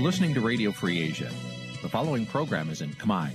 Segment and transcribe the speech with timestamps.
[0.00, 1.28] You're listening to Radio Free Asia.
[1.82, 3.26] The following program is in Khmer.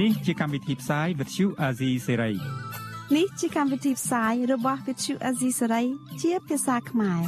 [0.00, 2.34] នេះជាកម្មវិធីផ្សាយ Vuthu Azizi Serai
[3.16, 5.86] នេះជាកម្មវិធីផ្សាយរបស់ Vuthu Azizi Serai
[6.22, 7.22] ជាភាសាខ្មែរ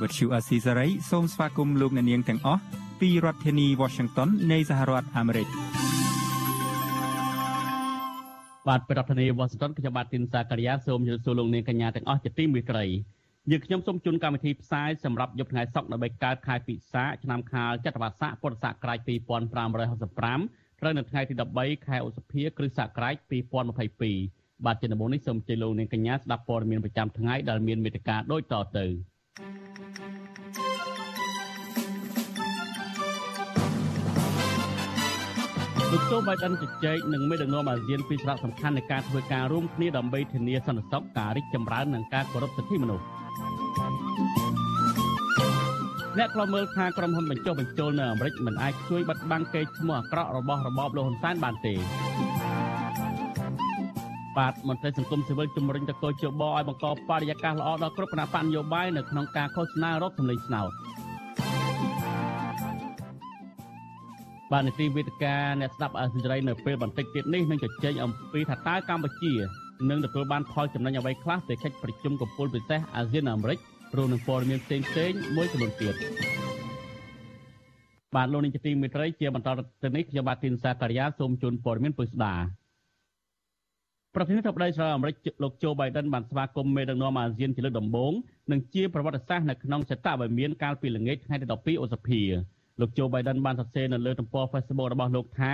[0.00, 2.62] Vuthu Azizi Serai សូមស្វាគមន៍លោកអ្នកនាងទាំងអស់
[3.00, 5.48] ពីរដ្ឋធានី Washington នៃសហរដ្ឋអាមេរិក
[8.68, 12.84] បាទប្រធានាធិបតីវ៉ាស៊ីនតោនខ្ញុំបាទទីនសាការីយ៉ាសូមជម្រាបសួរលោកនាងកញ្ញាទាំងអស់ជាទីមេត្រី
[13.50, 19.52] យើងខ្ញុំសូមជូនកម្មវិធីផ្សាយសម្រាប់យប់ថ្ងៃសុក្រដើម្បីកើតខែពិសាឆ្នាំខាលចត្វាស័កពុរសករាជ2565
[20.80, 23.14] ត្រូវនៅថ្ងៃទី13ខែឧសភាគ្រិស្តសករាជ
[23.90, 28.86] 2022បាទជាដំបូងនេះសូមជម្រាបលោកនាងកញ្ញាស្ដាប់ព័ត៌មានប្រចាំថ្ងៃដែលមានមេត្តាដូចតទៅ
[35.94, 43.04] លោកโจ Biden ជជែកនឹងមេដឹកនាំអាស៊ានពីសារៈសំខាន់នៃការធ្វើការរួមគ្នាដើម្បីធានាសន្តិសុខការរីកចម្រើននិងការគោរពសិទ្ធិមនុស្ស
[46.18, 51.74] អ្នកខ្លមើលថាក្រុមហ៊ុនបញ្ចុះបញ្ចូលនៅអាមេរិកមិនអាចជួយបិទបាំងកេរ្តិ៍ឈ្មោះអាក្រក់របស់របបលោកហ៊ុនសែនបានទេ
[54.38, 60.70] បាទមន្ត្រីសង្គមស៊ីវិលជំរុញតកោជបឲ្យបង្កបរិយាកាសល្អដល់គ្រប់គណៈបកនយោបាយនៅក្នុងការឃោសនារកសម្លេងស្នោត
[64.52, 69.32] បាទនីតិវេទិកាអ្នកស្ដាប់អសិរ័យនៅពេលបន្តិចទៀតនេះនឹងជជែកអំពីថាតើកម្ពុជា
[69.90, 73.58] នឹងទទួលបានផលចំណេញអ្វីខ្លះពីកិច្ចប្រជុំកំពូលពិសេសអាស៊ានអាមេរិក
[73.96, 75.94] រួមនឹងព័ត៌មានផ្សេងផ្សេងមួយចំនួនទៀត
[78.14, 79.48] បាទលោកនាយកទីមេត្រីជាបន្ត
[79.82, 82.34] ទៅនេះខ្ញុំបាទទីនសាការីយ៉ាសូមជូនព័ត៌មានពុស្ដា
[84.14, 88.12] ប្រធានាធិបតីសហរដ្ឋអាមេរិកលោកโจ Biden បានស្វាគមន៍មេដឹកនាំអាស៊ានជាលើកដំបូង
[88.50, 92.22] និងជាប្រវត្តិសាស្ត្រនៅក្នុងចតវិមានកាលពីល្ងាចថ្ងៃទី12ឧសភា
[92.80, 95.52] លោកโจ Biden បានសរសេរនៅលើទំព័រ Facebook របស់លោកថា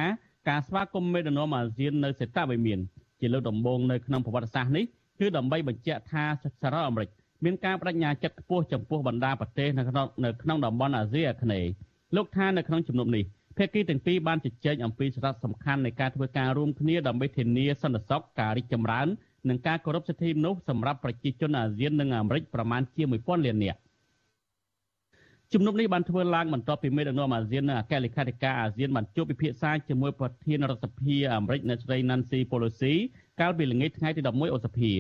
[0.49, 2.79] ការស្វាគមន៍មេដឹកនាំអាស៊ាននៅសេតវិមាន
[3.21, 4.85] ជាលើកដំបូងនៅក្នុងប្រវត្តិសាស្ត្រនេះ
[5.21, 7.09] គឺដើម្បីបញ្ជាក់ថាសហរដ្ឋអាមេរិក
[7.45, 11.71] មានការបដិញ្ញាចិត្តខ្ពស់ចំពោះបណ្ដាប្រទេសនៅក្នុងនៅក្នុងតំបន់អាស៊ីអាគ្នេយ៍
[12.17, 13.25] លោកថានៅក្នុងជំនុំនេះ
[13.57, 19.07] ភាគីទាំងពីរបានជជែកអំពីសារៈសំខាន់នៃការធ្វើការរួមគ្នាដើម្បីធានាសន្តិសុខការរីកចម្រើន
[19.49, 23.79] និងការគោរពសិទ្ធិមនុស្សសម្រាប់ប្រជាជនអាស៊ាននិងអាមេរិកប្រមាណជា1000លាននាក់
[25.55, 32.93] ជំនុំនេះបានធ្វើឡើងបន្ទាប់ពីមេដឹកនាំអាស៊ាននិងអគ្គលេខាធិការអាស៊ានបានជួបពិភាក្សាជាមួយប្រធានរដ្ឋសភាអាមេរិកអ្នកស្រី Nancy Pelosi
[33.41, 34.93] កាលពីល្ងាចថ្ងៃទី11ឧសភា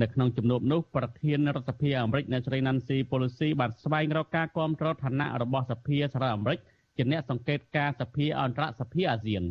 [0.00, 6.58] នៅក្នុងជំនួបនោះប្រធានរដ្ឋសភាអាមេរិកអ្នកស្រី Nancy Pelosi បានស្វែងរកការគាំទ្រឋានៈរបស់សភាសហរដ្ឋអាមេរិក
[6.96, 9.42] ជាអ្នកសង្កេតការសភាអន្តរសភាអាស៊ាន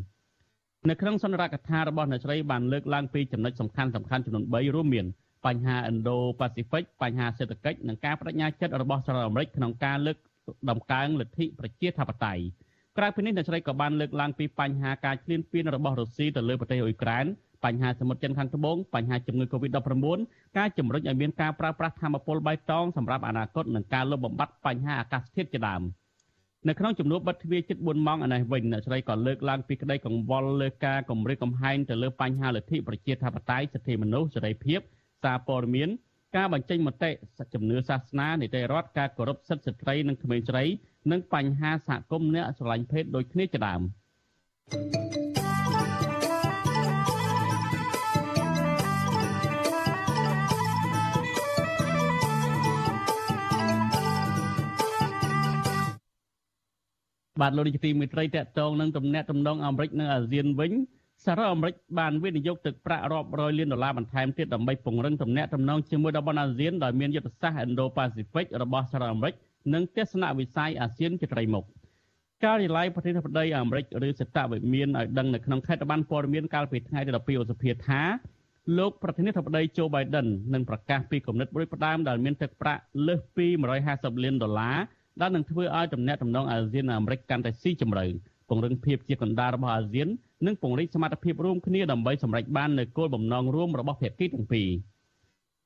[0.90, 5.06] នៅក្នុងសន្និរដ្ឋកថារបស់អ្នកស្រីបានលើកឡើងពីចំណុចសំខាន់សំខាន់ចំនួន3រួមមាន
[5.46, 10.18] បញ្ហា Indo-Pacific បញ្ហាសេដ្ឋកិច្ចនិងការបដិញ្ញាចិត្តរបស់សហរដ្ឋអាមេរិកក្នុងការលើក
[10.70, 12.44] ដំកើងលទ្ធិប្រជាធិបតេយ្យ
[12.98, 17.26] ក្រៅពីនេះអ្នកស្រីក៏បានលើកឡើងពីបញ្ហាការឈ្លានពានរបស់រុស្ស៊ីទៅលើប្រទេសអ៊ុយក្រែន
[17.66, 20.20] បញ្ហាសមុទ្រចិនខាងត្បូងបញ្ហាជំងឺ Covid-19
[20.58, 25.82] ការជំរុញឲ្យមានការប្រើប្រាស់ធម្មពលបៃតងសម្រាប់អនាគតនិងការលុបបំបាត់បញ្ហាអាកាសធាតុជាដើម
[26.68, 34.80] នៅក្នុងចំនួនបិទទ្វារជិត4ម៉ោងឯនេះវិញអ្នកស្រីក៏លើកឡើងពីក្តីកង្វល់លើការគម្រាមកំហែងទៅលើបញ្ហាលទ្ធិប្រជាធិបតេយ្យសិទ្ធិមនុស្សសេរីភាព
[35.24, 35.90] សារព័ត៌មាន
[36.36, 37.12] ការបញ្ចេញមតិ
[37.54, 40.64] ជំនឿសាសនានីតិរដ្ឋការគោរពសិទ្ធិស្ត្រីនិងក្មេងស្រី
[41.12, 43.82] និងបញ្ហាសហគមន៍អ្នកស្រឡាញ់ភេទដូចគ្នាជាដើម
[57.42, 60.72] បាទលោកនាយកទីមេត្រីតកតងនឹងទំនាក់ទំនងអាមេរិកនិងអាស៊ានវិញ
[61.26, 69.34] សហរដ្ឋអាមេរិកបានវិនិយោគទឹកប្រាក់រាប់រយលានដុល្លារបន្ថែមទៀតដើម្បីពង្រឹងទំនាក់ទំនងជាមួយតំបន់អាស៊ានដោយមានយុទ្ធសាស្ត្រ Indo-Pacific របស់សហរដ្ឋអាមេរិក
[69.74, 71.66] និងទស្សនវិស័យអាស៊ានជាត្រីមុខ
[72.44, 78.02] ការិយាល័យប្រធានាធិបតីអាមេរិកឬសេតវិមានឲ្យដឹងនៅក្នុងខេត្តបានព័ត៌មានកាលពីថ្ងៃទី12ឧសភាថា
[78.78, 83.46] លោកប្រធានាធិបតីโจ Biden នឹងប្រកាសពីគំនិតរួចផ្ដើមដែលមានទឹកប្រាក់លើសពី
[83.86, 84.78] 150លានដុល្លារ
[85.22, 88.06] ដែលនឹងធ្វើឲ្យទំនាក់ទំនងអាស៊ានអាមេរិកកាន់តែស៊ីជម្រៅ
[88.50, 90.08] ពង្រឹងភាពជាកណ្ដាលរបស់អាស៊ាន
[90.46, 94.70] និងពង្រីកសមត្ថភាពរួមគ្នាដើម្បីសម្រេចបាននូវគោលបំណងរួមរបស់ភាគីទាំងពីរ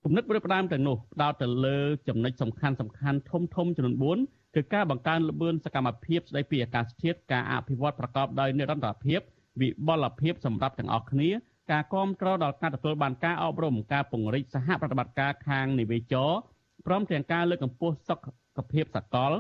[0.04, 1.78] គំនិតប្រផ្ដាមទាំងនោះផ្ដោតទៅលើ
[2.08, 9.20] ចំណុចសំខាន់សំខាន់ធំធំចំនួន4គឺការបង្កើនល្បឿនសកម្មភាពស្ដីពីអាកាសធាតុការអភិវឌ្ឍប្រកបដោយនិរន្តរភាព
[9.62, 11.30] វិបលភាពសម្រាប់ទាំងអស់គ្នា
[11.72, 16.32] ការគ្រប់គ្រងដល់ការទទួលបានការអប់រំការពង្រីកសហប្រតិបត្តិការខាងនិវេចរ
[16.86, 18.16] ព្រមទាំងការលើកកម្ពស់សុ
[18.58, 19.34] ខភាពសកល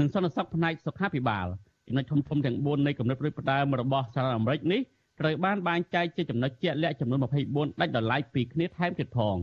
[0.00, 1.46] និងសន្តិសុខផ្នែកសុខាភិបាល
[1.86, 4.80] ចំណុចធំធំទាំង4នៃគំនិតរួចផ្ដើមរបស់សហរដ្ឋអាមេរិកនេះ
[5.20, 7.18] ត្រូវបានបែងចែកជាចំណុចជាក់លាក់ចំនួន
[7.50, 9.36] 24ដាច់ដោយឡែកពីគ្នាថែមទៀតផង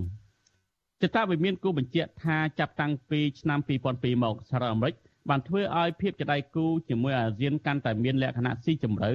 [1.02, 3.60] ចតាវិមានគូបញ្ជាក់ថាចាប់តាំងពីឆ្នាំ
[3.92, 4.96] 2002មកសហរដ្ឋអាមេរិក
[5.30, 9.12] បានធ្វើឲ្យភាពជាដៃគូជាមួយអាស៊ានកាន់តែមានលក្ខណៈស៊ីជម្រៅ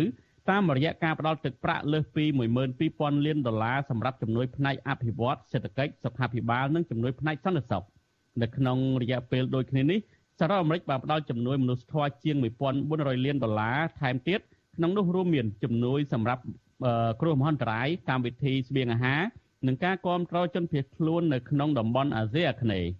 [0.51, 2.25] តាមរយៈការផ្ដល់ទឹកប្រាក់លើសពី
[2.75, 7.85] 12000លានដុល្លារសម្រាប់ជំនួយផ្នែកអភិវឌ្ឍសេដ្ឋកិច្ចសុខាភិបាលនិងជំនួយផ្នែកសន្តិសុខ
[8.43, 9.99] នៅក្នុងរយៈពេលដូចគ្នានេះ
[10.39, 12.37] សហរដ្ឋអាមេរិកបានផ្ដល់ជំនួយមនុស្សធម៌ជាង
[12.81, 14.41] 1400លានដុល្លារថែមទៀត
[14.77, 16.43] ក្នុងនោះរួមមានជំនួយសម្រាប់
[17.21, 19.21] គ្រោះមហន្តរាយកម្មវិធីស្បៀងអាហារ
[19.67, 22.91] និងការគ្រប់គ្រងជនភៀសខ្លួននៅក្នុងតំបន់អាស៊ីអាគ្នេយ៍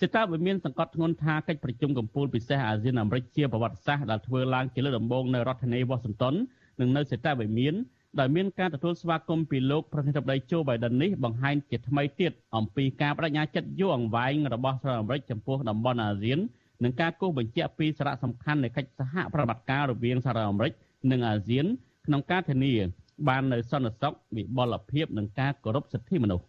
[0.00, 6.34] សេតាវិមានសង្កត់ធ្ងន់ថាកិច្ចប្រជុំកំពូលពិសេសអាស៊ានអាមេរិកជាប្រវត្តិសាស្ត្រដែលធ្វើឡើងជាលើកដំបូងនៅរដ្ឋធានីវ៉ាស៊ីនតោន
[6.80, 7.74] និងនៅសេតាវិមាន
[8.20, 16.38] ដោយមានការទទួលស្វាគមន៍ពីលោកប្រធានាធិបតីโจ Biden នេះបង្ហាញជាថ្មីទៀតអំពីការបដិញ្ញាចិត្តយូរអង្វែងរបស់សហរដ្ឋអាមេរិកចំពោះតំបន់អាស៊ាន
[16.84, 20.72] និងការគូសបញ្ជាក់ពីសារៈសំខាន់នៃកិច្ចសហប្រតិបត្តិការរវាងសហរដ្ឋអាមេរិក
[21.10, 21.66] និងអាស៊ាន
[22.06, 22.72] ក្នុងការធានា
[23.28, 26.44] បាននូវសន្តិសុខវិបុលភាពនិងការគោរពសិទ្ធិមនុស្ស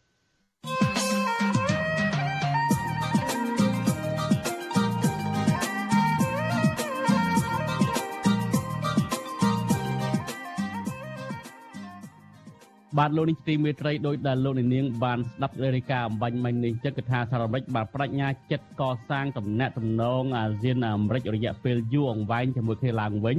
[12.98, 23.38] បាទលោកនេះទីមេត្រីដោយដែលលោកនាងបានស្ដាប់រាយការណ៍អំបញ្ញមិញនេះចឹងគឺថាសហរដ្ឋអាមេរិកបានបដិញ្ញាចិត្តកសាងតំណែងតំណងអាស៊ានអាមេរិករយៈពេលយូរអង្វែងជាមួយគ្នាឡើងវិញ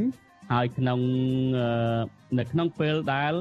[0.52, 0.98] ហើយក្នុង
[2.38, 3.32] នៅក្នុងពេលដែល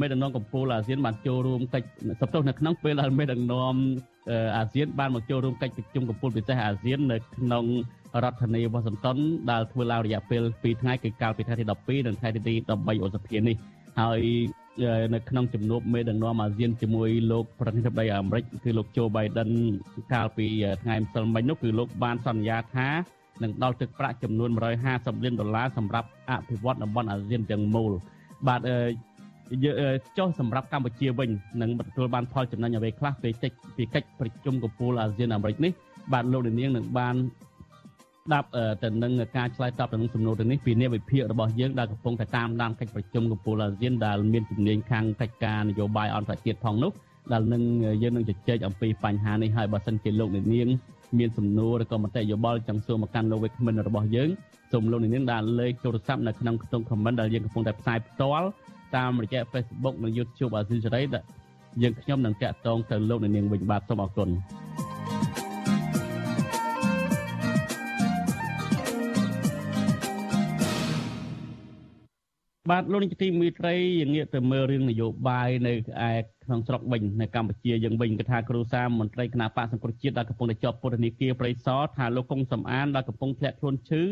[0.00, 1.88] មេដឹកនាំកម្ពុជាអាស៊ានបានចូលរួមកិច្ច
[2.20, 3.74] សប្តាហ៍នៅក្នុងពេលដែលមេដឹកនាំ
[4.56, 7.64] អាស៊ានបានមកចូលរួមកិច្ចប្រជុំកម្ពុជាពិសេសអាស៊ាននៅក្នុង
[8.24, 9.16] រដ្ឋធានីវ៉ាស៊ីនតោន
[9.50, 13.56] ដែលធ្វើឡើងរយៈពេល2ថ្ងៃគឺកាលពីថ្ងៃទី12និងថ្ងៃទី13ឧសភានេះ
[14.00, 14.20] ហើយ
[15.14, 19.50] នៅក្នុងជំនួបមេដឹកនាំអាស៊ានជាមួយលោកប្រធានាធិបតីអាមេរិកគឺលោកโจ Biden
[20.12, 20.46] កាលពី
[20.82, 22.88] ថ្ងៃម្សិលមិញនោះគឺលោកបានសន្យាថា
[23.42, 24.50] នឹងដល់ទឹកប្រាក់ចំនួន
[24.88, 27.92] 150លានដុល្លារសម្រាប់អភិវឌ្ឍតំបន់អាស៊ានទាំងមូល
[28.48, 28.60] បាទ
[30.18, 31.30] ចុះសម្រាប់កម្ពុជាវិញ
[31.62, 35.72] នឹងទទួលបានផលចំណេញអ្វីខ្លះពីកិច្ចពីកិច្ចប្រជុំកំពូលអាស៊ានអាមេរិកនេះ
[36.12, 37.14] បាទលោកនាងនឹងបាន
[38.34, 38.48] ដាប់
[38.82, 46.92] ទៅនឹងការឆ្លើយតបទៅនឹងសំណួរទាំងនេះពីអ្នកវិភាគរបស់យើងដែលកំពុងតែតាមដានកិច្ចប្រជុំកំពូលអាស៊ានដែលមានជំនាញខាងកិច្ចការនយោបាយអន្តរជាតិផងនោះ
[47.32, 47.62] ដែលនឹង
[48.02, 50.46] យើងនឹងជជែកអំពីបញ្ហានេះហើយបើសិនជាលោកនាង
[51.18, 54.28] មានសំណួរឬក៏មតិយោបល់ចង់សួរមកកាន់លោកវិក្កាមិនរបស់យើង
[54.72, 58.48] សូមលោកនាងដាក់លេខទូរស័ព្ទនៅក្នុងខ្ទង់ comment ដែលយើងកំពុងតែផ្សាយផ្ទាល់
[58.96, 61.24] តាមរយៈ Facebook និង YouTube អាស៊ីសេរីដែល
[61.82, 64.28] យើងខ្ញុំនឹងតាក់ទងទៅលោកនាងវិញបាទសូមអរគុណ
[72.70, 75.76] បាទលោកនាយកទីមេត្រីយើងងាកទៅមើលរឿងនយោបាយនៅឯ
[76.44, 84.02] ក្នុងស្រុកវិញនៅកម្ពុជាយើងវិញគឺថាគ្រូសាមន្ត្រីគណៈបកសង្គ្រោះជាតិដែលកំពុងតែជាប់ពន្ធនាគារប្រៃសណថាលោកកុងសំអានដែលកំពុងធ្លាក់ខ្លួនឈឺ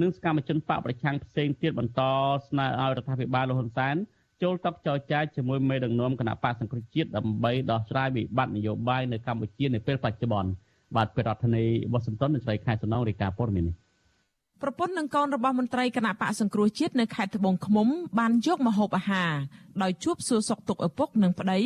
[0.00, 2.00] និងសកម្មជនបកប្រឆាំងផ្សេងទៀតបន្ត
[2.48, 3.96] ស្នើឲ្យរដ្ឋាភិបាលលោកហ៊ុនសែន
[4.42, 10.50] ចូលតបចរចាជាមួយមេដឹកនាំគណៈបកសង្គ្រោះជាតិដើម្បីដោះស្រាយវិបត្តិនយោបាយនៅកម្ពុជានៅពេលបច្ចុប្បន្ន
[10.96, 13.83] បាទពីរដ្ឋធានីវ៉ាស៊ីនតោននៃស្រីខែសំណងរាយការណ៍ព័ត៌មាននេះ
[14.62, 19.32] ប្រពន្ធនិងកូនរបស់មន្ត្រីគណៈបកសង្គ្រោះជាតិនៅខេត្តត្បូងឃ្មុំបានយកម្ហូបអាហារ
[19.82, 21.60] ដោយជួបសួរសុខទុក្ខឪពុកនិងប្តី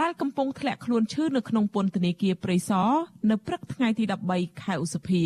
[0.00, 2.90] ដែលកំពុងធ្លាក់ខ្លួនឈឺនៅក្នុងពន្ធនាគារព្រៃសរ
[3.30, 5.24] នៅព្រឹកថ្ងៃទី13ខែឧសភា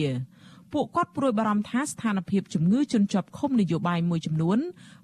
[0.72, 4.58] ពួកគាត់ព្រួយបារម្ភថាស្ថានភាពជំងឺជនជាប់ឃុំនយោបាយមួយចំនួន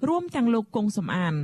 [0.08, 1.34] រួមទាំងលោកគង់សំអាន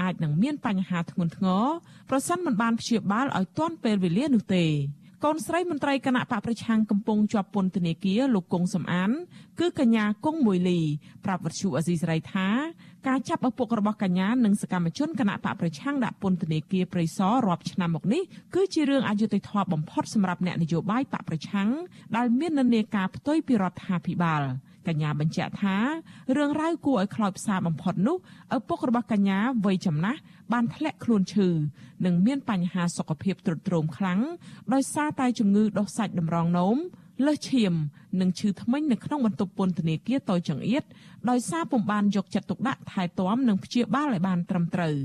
[0.00, 1.64] អាចនឹងមានបញ្ហាធ្ងន់ធ្ងរ
[2.10, 4.64] ប្រសិនមិនបានព្យាបាលឲ្យទាន់ពេលវេលានោះទេ
[5.24, 9.10] កូនស្រីមន្ត្រីគណៈបកប្រឆាំងកំពុងជាប់ពន្ធនាគារលោកគង់សំអាន
[9.60, 10.80] គឺកញ្ញាគង់មួយលី
[11.24, 12.48] ប្រាប់វិទ្យុអេស៊ីសរ៉ៃថា
[13.08, 18.22] ការចាប់ឪពុករបស់កញ្ញានិងសកម្មជនគណៈបកប្រឆាំងដាក់ពន្ធនាគារព្រៃសររាប់ឆ្នាំមកនេះ
[18.54, 21.68] គឺជារឿងអយុត្តិធម៌បំផុតសម្រាប់អ្នកនយោបាយបកប្រឆាំង
[22.16, 24.42] ដែលមាននានាការផ្ទុយពីរដ្ឋាភិបាល។
[24.86, 25.76] កញ្ញាបញ្ជាក់ថា
[26.36, 28.16] រឿងរ៉ាវគួរឲ្យខ្លោចផ្សាបំផុតនោះ
[28.56, 30.20] ឪពុករបស់កញ្ញាវ័យចំណាស់
[30.52, 31.48] បានធ្លាក់ខ្លួនឈឺ
[32.04, 34.20] និងមានបញ្ហាសុខភាពទ្រុឌទ្រោមខ្លាំង
[34.72, 36.76] ដោយសារតែជំងឺដុសសាច់តម្រងនោម
[37.26, 37.72] លើសឈាម
[38.20, 40.84] និងឈឺធ្មេញនៅក្នុងបន្ទប់ពន្ធនាគារតូចចង្អៀត
[41.30, 44.96] ដោយសារពុំបានយកចិត្តទុកដាក់ថែទាំនិងព្យាបាលឲ្យបានត្រឹមត្រូវ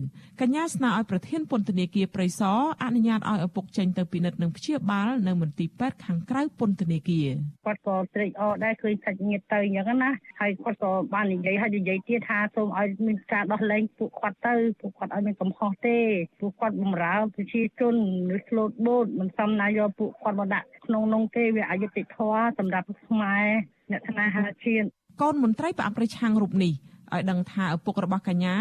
[0.41, 7.27] កញ្ញាស្នើឲ្យប្រធានពន្ធនាគារព្រៃសរអនុញ្ញាតឲ្យឪពុកចេញទៅពិនិត្យនិងព្យាបាលនៅមន្ទីរពេទ្យខាងក្រៅពន្ធនាគារ
[7.65, 15.97] គាត់ក៏ត្រេកអរដែរឃើញសាច់ញាតិទៅអញ្ចឹងណាហើយគាត់ក៏បាននិយាយហើយនិយាយទៀតថាសូមឲ្យមានការដោះលែងពួកគាត់ទៅពួកគាត់ឲ្យមានកំហុសទេ
[16.39, 17.95] ពួកគាត់បំរើប្រជាជន
[18.35, 23.45] ឬស្លូតបូតមិនសមណាយកពួកគាត់មកដាក់ក្នុងនងទេវាអយុត្តិធម៌សម្រាប់ខ្មែរ
[23.91, 24.87] អ្នកស្នេហាជាតិ
[25.21, 26.73] កូនមន្ត្រីបកប្រឆាំងរូបនេះ
[27.13, 28.55] ឲ្យដឹងថាឪពុករបស់កញ្ញា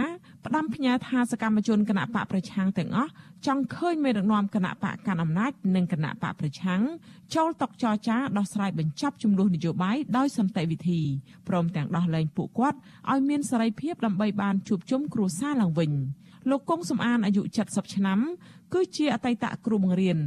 [0.47, 3.11] ផ្ដាំផ្ញើថាសកម្មជនគណៈបកប្រឆាំងទាំងអស់
[3.47, 6.81] ចង់ឃើញមេដឹកនាំគណៈបកកាន់អំណាចនិងគណៈបកប្រឆាំង
[7.35, 11.01] ចូលតុចរចាដោះស្រាយបញ្ចប់ចំនួននយោបាយដោយសន្តិវិធី
[11.49, 12.79] ព្រមទាំងដោះលែងពួកគាត់
[13.11, 15.91] ឲ្យមានសេរីភាពដើម្បីបានជួបជុំគ្រួសារឡើងវិញ
[16.51, 18.21] លោកកុងសំអានអាយុ70ឆ្នាំ
[18.75, 20.19] គឺជាអតីតគ្រូបង្រៀន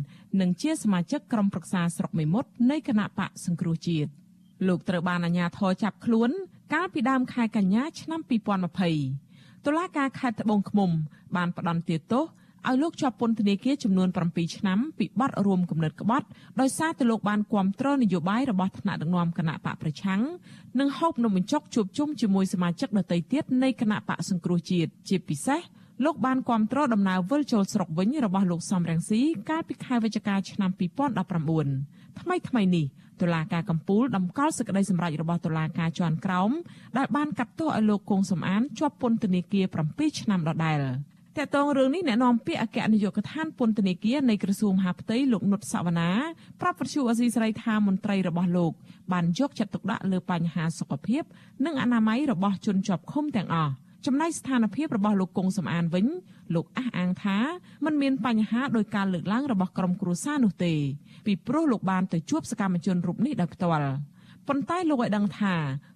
[0.42, 4.10] និងជាសមាជិកក្រុមប្រឹក្សាស្រុកមេមត់នៃគណៈបកសង្គ្រោះជាតិ
[4.68, 6.30] លោកត្រូវបានអាជ្ញាធរចាប់ខ្លួន
[6.74, 8.20] កាលពីដើមខែកញ្ញាឆ្នាំ
[8.94, 10.92] 2020តុលាការខេត្តត្បូងឃ្មុំ
[11.36, 12.24] បានផ្តន្ទាទោស
[12.68, 16.28] ឲ្យលោកជាប់ពន្ធនាគារចំនួន7ឆ្នាំពីបទរួមគំនិតក្បត់
[16.62, 20.22] ដោយសារតែលោកបានគាំទ្រនយោបាយរបស់ថ្នាក់ដឹកនាំគណៈបកប្រឆាំង
[20.80, 25.62] និងហូបនំបញ្ចុកជួបជុំជាមួយសមាជិកដទៃទៀតនៃគណៈបកសង្គ្រោះជាតិជាពិសេស
[26.04, 30.72] លោកបានគាំទ្រដំណើរវិលចូលស្រុកវិញរបស់លោកសំរងស៊ីកាលពីខែវិច្ឆិកាឆ្នាំ
[31.46, 32.86] 2019ថ្មីថ្មីនេះ
[33.22, 36.52] តុលាការកំពូលដំកល់សេចក្តីសម្រេចរបស់តុលាការជាន់ក្រោម
[36.98, 40.80] ដែលបានកាត់ទោសឲ្យលោកគង់សំអានជាប់ពន្ធនាគារ7ឆ្នាំដដែល
[41.38, 46.12] តកតងរឿងនេះអ្នកនាំពាក្យអគ្គនាយកដ្ឋានពន្ធនាគារនៃក្រសួងមហាផ្ទៃលោកនុតសវណ្ណា
[46.62, 48.72] ប្រាប់វិទ្យុអស៊ីសេរីថាមន្ត្រីរបស់លោក
[49.12, 51.24] បានយកចិត្តទុកដាក់លើបញ្ហាសុខភាព
[51.66, 53.74] និងអនាម័យរបស់ជនជាប់ឃុំទាំងអស់
[54.06, 56.06] ចំណែកស្ថានភាពរបស់លោកគង់សំអានវិញ
[56.56, 57.38] លោកអះអាងថា
[57.86, 60.74] มันមានបញ្ហាដោយការលើកឡើងរបស់ក្រុមគ្រួសារនោះទេ
[61.26, 63.96] ពីព្រោះលោកបានទៅជួបសកម្មជនរូបនេះដោយផ្ទាល់
[64.48, 65.54] ប៉ុន្តែលោកឲ្យដឹងថា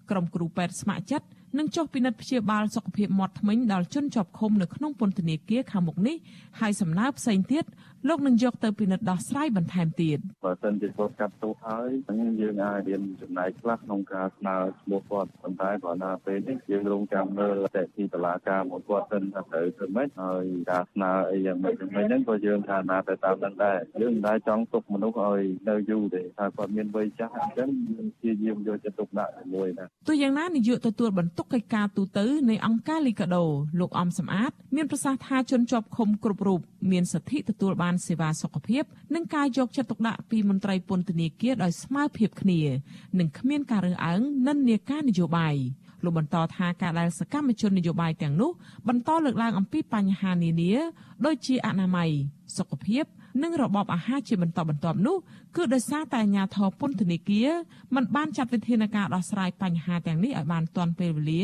[0.10, 6.16] ក្រុមគ្រូពេទ្យស្ម័គ្រចិត្តនឹងចុះពិនិត្យព្យាបាលសុខភាពមាត់ធ្មេញដល់ជនជាប់ឃុំនៅក្នុងពន្ធនាគារខាងមុខនេះ
[6.60, 7.64] ហើយសំណើផ្សេងទៀត
[8.08, 33.44] លោកនឹងយកទៅពិនិត្យដោះស្រាយបន្ថែមទៀតបើសិនជាគាត់កាត់ទោសហើយហ្នឹងយើងអាចរៀនចំណែកខ្លះក្នុងការស្នើឈ្មោះគាត់ប៉ុន្តែបើណាពេលនេះយើងរងចាំមើលតែទីតឡាការមកគាត់សិនថាត្រូវធ្វើម៉េចហើយការស្នើអីយ៉ាងម៉េចយ៉ាងម៉េចហ្នឹងក៏យើងថាណាទៅតាមហ្នឹងដែរយើងមិនដែរចង់ទុកមនុស្សឲ្យនៅយូរទេថាគាត់មានវ័យចាស់អញ្ចឹងយើងព្យាយាមយកចិត្តទុកដាក់ជាមួយណាទោះយ៉ាងណានាយកទទួលបន្ទុកកិច្ចការទូតនៃអង្គការលីកាដូ
[33.80, 36.60] លោកអំសំអាត មានប្រសាសន៍ថាជនជាប់ឃុំគ្រប់រូប
[36.92, 38.84] មានសិទ្ធិទទួលបានសេវាសុខភាព
[39.16, 42.62] និងការយកចិត្តទុកដាក់ពីមន្ត្រីពន្ធនាគារដោយស្មើភាពគ្នា
[43.20, 45.56] និងគ្មានការរើសអើងនិន្នាការនយោបាយ
[46.04, 48.52] លោកបន្តថាការដែលសកម្មជននយោបាយទាំងនោះ
[48.88, 50.74] បន្តលើកឡើងអំពីបញ្ហានានា
[51.26, 52.10] ដូចជាអនាម័យ
[52.58, 53.04] សុខភាព
[53.44, 55.18] និងរបបអាហារជាបន្តបន្ទាប់នោះ
[55.56, 57.50] គឺដោយសារតែអាជ្ញាធរពន្ធនាគារ
[57.96, 61.44] មិនបានចាត់វិធានការដោះស្រាយបញ្ហាទាំងនេះឲ្យបានទាន់ពេលវេលា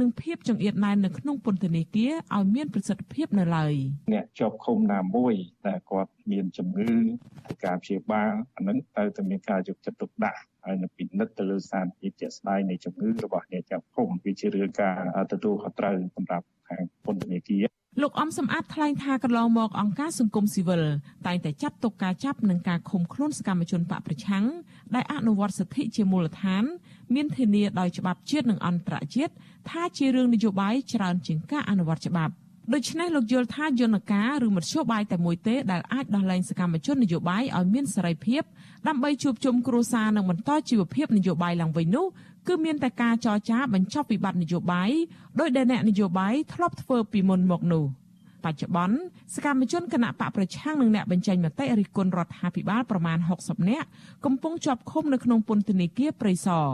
[0.00, 3.74] និងភាពចង្អៀតណែននៅក្នុងពន្ធនាគារឲ្យមានប្រសិទ្ធភាពនៅឡើយ
[4.12, 5.34] អ្នកជាប់ឃុំណាមួយ
[5.66, 6.90] តែគាត់មានជំងឺ
[7.44, 14.96] ធ្វើការព្យាបាលអានឹងទៅតែមានការយកចិត្តទុកដាក់ ហើយនៅពិនិត្យទៅលើសារភាពជាក់ស្ដែងនៃជំងឺរបស់អ្នកចាប់ឃុំវាជារឿងការ
[15.32, 17.64] ទទួលខុសត្រូវសម្រាប់ខាងពន្ធនាគារ
[18.02, 20.82] លោកអំសំអាតថ្លែងថាកន្លងមកអង្គការសង្គមស៊ីវិល
[21.26, 24.44] តែងតែចាត់ទុកការចាប់និងការឃុំខ្លួនសកម្មជនបកប្រឆាំង
[24.94, 26.64] ដែលអនុវត្តសិទ្ធិជាមូលដ្ឋាន
[27.14, 29.32] មានធានាដោយច្បាប់ជាតិនិងអន្តរជាតិ
[29.70, 32.32] ថាជារឿងនយោបាយច្រើនជាងការអនុវត្តច្បាប់
[32.74, 38.42] ដូច្នេះលោកយល់ថាយន្តការឬមធ្យោបាយតែមួយទេដែលអាចដោះលែងសកម្មជននយោបាយឲ្យមានសេរីភាព
[38.88, 42.06] ដើម្បីជួបជុំគ្រួសារនិងបន្តជីវភាពនយោបាយឡើងវិញនោះ
[42.48, 44.90] គឺមានតែការចរចាបញ្ចប់វិបត្តិនយោបាយ
[45.40, 47.84] ដោយដែលអ្នកនយោបាយធ្លាប់ធ្វើពីមុនមកនោះ
[48.44, 48.96] បច្ចុប្បន្ន
[49.34, 53.86] សកម្មជនគណៈបកប្រឆាំងនិងអ្នកបញ្ចេញមតិរិះគន់រដ្ឋាភិបាលប្រមាណ60នាក់
[54.24, 56.66] កំពុងជាប់ឃុំនៅក្នុងពន្ធនាគារព្រៃសរ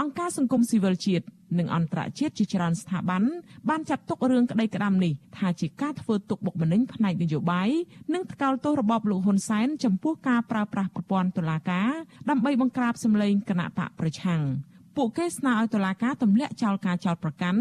[0.00, 1.24] អង្គការសង្គមស៊ីវិលជាតិ
[1.58, 3.22] និងអន្តរជាតិជាច្រើនស្ថាប័ន
[3.68, 7.68] បានចាត់ទុករឿងក្តីក្តាំនេះថាជាការធ្វើទុកបុកម្នេញផ្នែកនយោបាយ
[8.14, 11.90] និងថ្កោលទោសរបបលោកហ៊ុនសែនចំពោះការប្រើប្រាស់ប្រព័ន្ធតុលាការ
[12.30, 14.42] ដើម្បីបង្ក្រាបសម្លេងគណៈបកប្រឆាំង
[14.96, 17.60] ពួកគេស្នើឲ្យតុលាការទម្លាក់ចោលការចោទប្រកាន់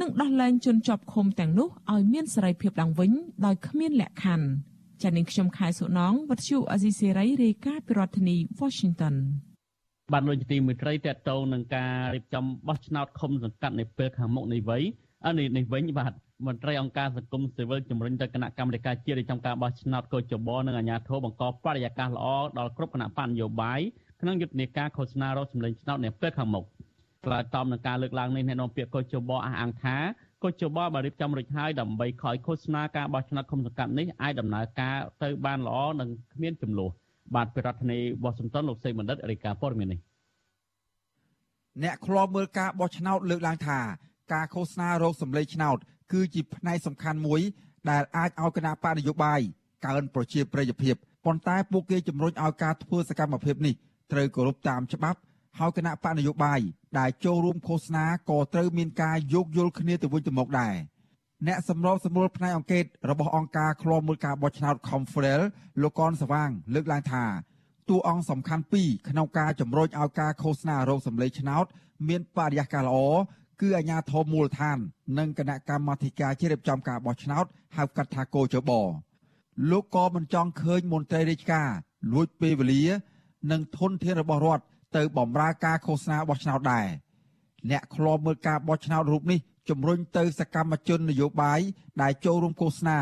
[0.00, 3.12] និងដោះលែងជនជាប់ឃុំទាំងនោះឲ្យមានសេរីភាពឡើងវិញ
[3.46, 4.46] ដោយគ្មានលក្ខខណ្ឌ
[5.02, 9.14] ចា៎នាងខ្ញុំខែសុណងវັດឈូអេស៊ីសេរីរាយការណ៍ពីរដ្ឋធានី Washington
[10.12, 14.82] បានលោកទីមេត្រីតកតងនឹងការរៀបចំបោះឆ្នោតឃុំសង្កាត់នៅពេលខាងមុខនេះវិញ
[15.26, 16.12] អានេះនេះវិញបាទ
[16.46, 22.26] មន្ត្រីអង្គការសង្គមស៊ីវិលជំរុញទៅគណៈកម្មាធិការជាតិរៀបចំការបោះឆ្នោតកោចបនិងអាជ្ញាធរបង្កបរិយាកាសល្អ
[22.58, 23.80] ដល់គ្រប់គណៈបកនយោបាយ
[24.20, 26.64] ក្នុងយុទ្ធនាការឃោសនារកសម្លេងឆ្នោតនៅពេលខាងមុខ
[27.24, 29.96] ឆ្លើយតបនឹងការលើកឡើងនេះអ្នកនាំពាក្យកោចបអះអាងថា
[30.44, 36.90] កោចបបានរៀបចំរួចហើយដើម្បីខ້ອຍឃោសនាការបោះឆ្នោតឃុំសង្កាត់នេះអាចដំណើរការទៅបានល្អនិងគ្មានចំនួន
[37.34, 40.00] បាទពីរដ្ឋធានីវ៉ាស៊ីនតោនលោកសេបណ្ឌិតរាយការណ៍ព័ត៌មាននេះ
[41.82, 43.78] អ្នកខ្លោបមើលការបោះឆ្នោតលើកឡើងថា
[44.32, 45.76] ការឃោសនារោគសម្លេងឆ្នោត
[46.12, 47.40] គឺជាផ្នែកសំខាន់មួយ
[47.90, 49.40] ដែលអាចឲ្យគណៈបកនយោបាយ
[49.86, 50.94] កើនប្រជាប្រិយភាព
[51.24, 53.74] ប៉ុន្តែពួកគេជំរុញឲ្យការធ្វើសកម្មភាពនេះ
[54.12, 55.18] ត្រូវគោរពតាមច្បាប់
[55.58, 56.60] ហើយគណៈបកនយោបាយ
[56.98, 60.74] ដែលចូលរួមឃោសនាក៏ត្រូវមានការយោគយល់គ្នាទៅវិញទៅមកដែរ
[61.46, 65.40] អ្នកសម្របសម្រួលផ្នែកអង្គការរបស់អង្គការឃ្លាំមើលការបោះឆ្នោត Confrel
[65.82, 67.24] លោកកនសវាង លើកឡើងថា
[67.88, 71.64] តួអង្គសំខាន់ពីរក្នុងការជំរុញឲ្យការឃោសនារោគសម្លេងឆ្នោត
[72.08, 72.98] មានបរិយាកាសល្អ
[73.60, 74.78] គឺអាជ្ញាធរមូលដ្ឋាន
[75.18, 77.44] និងគណៈកម្មាធិការជ្រៀបចំការបោះឆ្នោត
[77.76, 78.70] ហៅកាត់ថាកោចប
[79.70, 81.68] លោកក៏មិនចង់ឃើញមន្ត្រីរាជការ
[82.12, 82.84] លួចពេលវេលា
[83.50, 84.64] និងធនធានរបស់រដ្ឋ
[84.96, 86.86] ទៅបម្រើការឃោសនាបោះឆ្នោតដែរ
[87.70, 91.60] អ្នកខ្លោបមើលការបោះឆ្នោតរូបនេះ ជំរុញទៅសកម្មជននយោបាយ
[92.02, 92.98] ដែលចូលរួមឃោសនា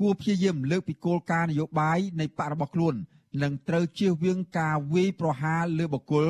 [0.00, 2.94] គួរព្យាយាមលើកពីគោលការណ៍នយោបាយនៃបករបស់ខ្លួន
[3.42, 6.26] និងត្រូវជៀសវាងការវាយប្រហារលើបុគ្គល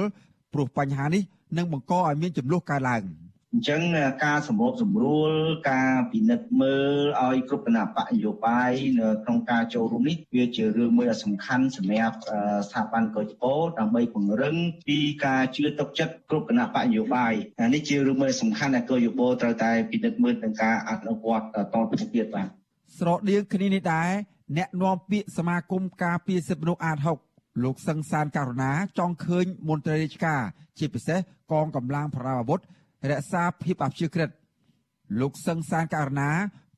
[0.53, 1.23] ព្រោះបញ្ហានេះ
[1.57, 3.03] នឹងបង្កឲ្យមានចំនួនកើតឡើង
[3.57, 3.83] អញ្ចឹង
[4.25, 5.33] ការសម្របសម្រួល
[5.71, 12.17] ការពិនិត្យមើលឲ្យគ្រប់គណៈបកនយោបាយនៅក្នុងការចូលរួមនេះវាជារឿងមួយដ៏សំខាន់សម្រាប់
[12.69, 14.57] ស្ថាប័នកោជពោដើម្បីពង្រឹង
[14.89, 17.33] ពីការជឿទុកចិត្តគ្រប់គណៈបកនយោបាយ
[17.75, 21.45] នេះជារឿងមួយសំខាន់ដែលកោជពោត្រូវតែពិនិត្យមើលនឹងការអនុវត្ត
[21.75, 22.47] តទៅទៀតបាទ
[22.99, 24.11] ស្រដៀងគ្នានេះដែរ
[24.57, 26.99] អ្នកនាំពាក្យសមាគមការពារសិទ្ធិមនុស្សអាត
[27.31, 30.41] 6លោកសឹងសានករណាចង់ឃើញមន្ត្រីរាជការ
[30.79, 31.19] ជាពិសេស
[31.53, 32.61] កងកម្លាំងប្រដាប់អាវុធ
[33.11, 34.31] រក្សាភាពអព្យាក្រឹត
[35.21, 36.31] លោកសឹងសានករណា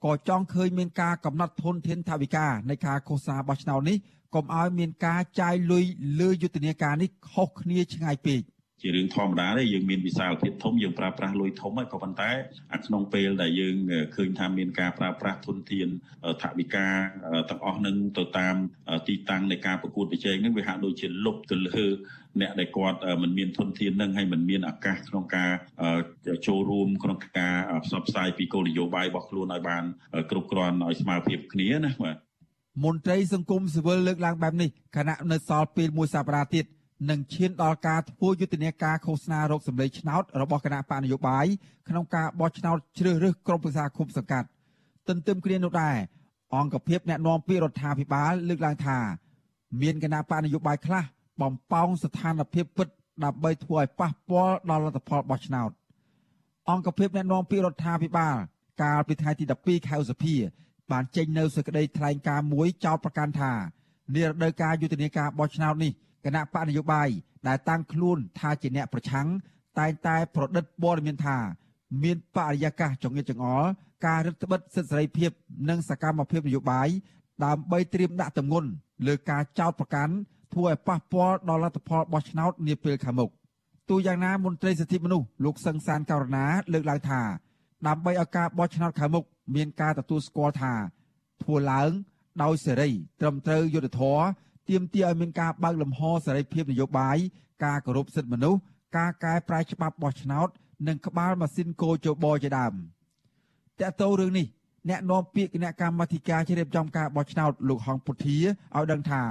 [0.04, 3.96] ក៏ចង់ឃើញមានការកំណត់ធនធានថវិកានៃការឃោសនាបោះឆ្នោតនេះ
[4.34, 5.84] កុំឲ្យមានការចាយលុយ
[6.20, 8.40] លើយុទ្ធនាការនេះខុសគ្នាឆ្ងាយពេក។
[8.82, 12.30] ជារឿងធម្មតាទេយើងមានវិសាលភាពធំយើងប្រើប្រាស់លុយធំហើយក៏ប៉ុន្តែ
[12.72, 13.76] អាក្នុងពេលដែលយើង
[14.16, 15.88] ឃើញថាមានការប្រើប្រាស់ធនធាន
[16.42, 16.86] ថវិកា
[17.50, 18.56] ទាំងអស់នឹងទៅតាម
[19.08, 21.86] ទីតាំងនៃការប្រកួតប្រជែងនឹងវាហាក់ដូចជាលុបទៅលើ
[22.40, 25.50] អ្នកដែលគាត់មិនមានធនធាននឹងហើយមិនមានឱកាសក្នុងការ
[26.46, 27.54] ចូលរួមក្នុងការ
[27.84, 29.84] ផ្សព្វផ្សាយពីគោលនយោបាយរបស់ខ្លួនឲ្យបាន
[30.30, 32.16] គ្រប់គ្រាន់ឲ្យស្មើភាពគ្នាណាបាទ
[32.84, 36.64] មន្ត្រីសង្គមស៊ីវិលលើកឡើងបែបនេះខណៈនៅសល់ពេលមួយសប្តាហ៍ទៀត
[37.10, 41.46] នឹងឈានដល់ការធ្វើយុទ្ធនាការឃោសនារោគសម្លេងឆ្នោតរបស់គណៈបកនយោបាយ
[41.88, 44.48] ក្នុងការបោះឆ្នោតជ្រើសរើសក្រុមប្រឹក្សាគុំសង្កាត់
[45.08, 45.96] ទន្ទឹមគ្នានោះដែរ
[46.54, 48.98] អង្គភាពអ្នកណែនាំពាក្យរដ្ឋាភិបាលលើកឡើងថា
[49.82, 51.04] មានគណៈបកនយោបាយខ្លះ
[51.42, 52.88] បំពងស្ថានភាពពិត
[53.24, 55.70] ដើម្បីធ្វើឲ្យប៉ះពាល់ដល់លទ្ធផលបោះឆ្នោត
[56.70, 58.36] អង្គភាពអ្នកណែនាំពាក្យរដ្ឋាភិបាល
[58.82, 60.34] កាលពីថ្ងៃទី12ខែឧសភា
[60.90, 63.52] បានចេញនៅសេចក្តីថ្លែងការណ៍មួយចោទប្រកាន់ថា
[64.14, 65.92] នារដូវកាលយុទ្ធនាការបោះឆ្នោតនេះ
[66.24, 67.08] គណៈបកនយោបាយ
[67.48, 69.26] ដែលតាំងខ្លួនថាជាអ្នកប្រឆាំង
[69.78, 71.36] តែងតែប្រឌិតព័ត៌មានថា
[72.02, 73.68] មានបរិយាកាសចងៀតចង្អល់
[74.06, 75.30] ការរឹតបន្តឹងសិទ្ធិសេរីភាព
[75.68, 76.88] និងសកម្មភាពនយោបាយ
[77.44, 78.68] ដើម្បីត្រៀមដាក់ទម្ងន់
[79.06, 80.14] លើការចោទប្រកាន់
[80.54, 83.30] ធ្វើឲ្យប៉ះពាល់ដល់លទ្ធផលបោះឆ្នោតនាពេលខាងមុខ
[83.88, 87.20] ទូយ៉ាងណាមន្ត្រីសិទ្ធិមនុស្សលោកសឹងសានករណាលើកឡើងថា
[87.86, 90.72] ដើម្បីឲ្យការបោះឆ្នោតខាងមុខមានការទទួលស្គាល់ថា
[91.42, 91.90] ធ្វើឡើង
[92.42, 92.90] ដោយសេរី
[93.20, 94.22] ត្រឹមត្រូវយុត្តិធម៌
[94.68, 97.16] ទាមទារឲ្យមានការបើកលំហសេរីភាពនយោបាយ
[97.64, 98.60] ការគោរពសិទ្ធិមនុស្ស
[98.96, 100.48] ការកែប្រែច្បាប់បោះឆ្នោត
[100.88, 102.72] និងក្បាលម៉ាស៊ីនកោជបជាដើម
[103.80, 104.46] តើតើរឿងនេះ
[104.88, 109.22] អ្នកនាំពាក្យគណៈកម្មាធិការជ្រៀបចំការបោះឆ្នោតលោកហងពុធាឲ្យដឹងថា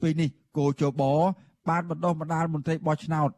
[0.00, 1.02] ពេលនេះគោជប
[1.68, 3.30] បានបណ្ដុះបណ្ដាលមន្ត្រីបោះឆ្នោត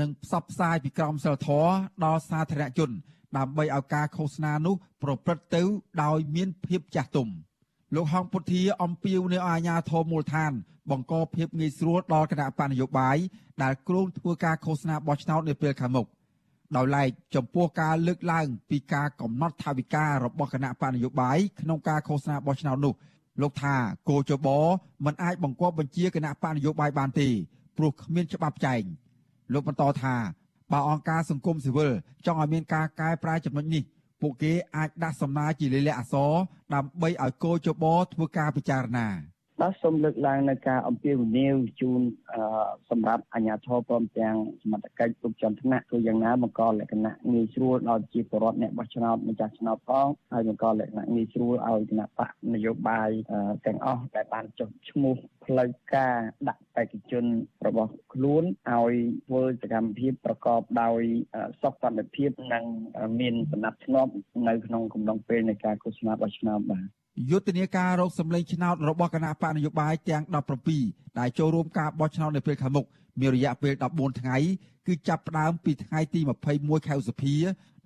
[0.00, 1.70] និងផ្សព្វផ្សាយពីក្រមសីលធម៌
[2.04, 2.90] ដល់សាធារណជន
[3.36, 5.62] ដើម្បីឲ្យការឃោសនានោះប្រព្រឹត្តទៅ
[6.02, 7.28] ដោយមានភាពចាស់ទុំ
[7.94, 10.52] លោកហងពុធាអំពាវនាវឲ្យអាជ្ញាធរមូលដ្ឋាន
[10.90, 13.16] បង្កភាពងាយស្រួលដល់គណៈបញ្ញយោបាយ
[13.62, 16.06] ដែលគ្រោងធ្វើការឃោសនាបោះឆ្នោតនាពេលខាងមុខ
[16.76, 22.94] ដោយឡែកចំពោះការលើកឡើងពីការកំណត់ថវិការបស់គណៈបញ្ញយោបាយក្នុងការឃោសនាបោះឆ្នោតនោះ
[23.42, 23.74] លោកថា
[24.08, 24.48] គោចប
[25.04, 27.28] មិនអាចបង្គាប់បញ្ជាគណៈបញ្ញយោបាយបានទេ
[27.76, 28.82] ព្រោះគ្មានច្បាប់ចែង
[29.52, 30.14] លោកបន្តថា
[30.72, 31.92] បើអង្គការសង្គមស៊ីវិល
[32.26, 33.82] ចង់ឲ្យមានការកែប្រែចំណុចនេះ
[34.20, 36.32] ពួកគេអាចដាក់សំណើជាលិលាអក្សរ
[36.74, 39.08] ដើម្បីឲ្យគោចបធ្វើការពិចារណា
[39.60, 42.00] បាទសូមលើកឡើងនៅការអំពាវនាវជូន
[42.90, 53.10] សម្រាប់អាជ្ញាធរព្រមទាំងសមត្ថកិច្ចគ្រប់ជាន់ថ្នាក់គឺយ៉ាងណាបង្កលក្ខណៈងាយស្រួលដល់ជាពលរដ្ឋអ្នកបោះឆ្នោតម្ចាស់ឆ្នោតផងហើយបង្កលក្ខណៈងាយស្រួលឲ្យគណៈបកនយោបាយ
[53.66, 56.16] ទាំងអស់ដែលបានចុះឈ្មោះផ្លូវការ
[56.48, 57.24] ដាក់បេក្ខជន
[57.66, 58.94] របស់ខ្លួនឲ្យ
[59.26, 61.02] ធ្វើសកម្មភាពប្រកបដោយ
[61.62, 62.64] សុខសន្តិភាពនិង
[63.20, 64.12] មានសំណាប់ធ្នាប់
[64.48, 66.99] នៅក្នុងកំឡុងពេលនៃការឃោសនាបោះឆ្នោតបាទ
[67.30, 70.22] យុទ្ធនាការរកសម្លេងឆ្នោតរបស់គណៈបកនយោបាយទាំង
[70.70, 72.86] 17ដែលចូលរួមការបោះឆ្នោតនៅពេលខាងមុខ
[73.20, 74.36] មានរយៈពេល14ថ្ងៃ
[74.86, 76.20] គឺចាប់ផ្ដើមពីថ្ងៃទី
[76.54, 77.34] 21ខែឧសភា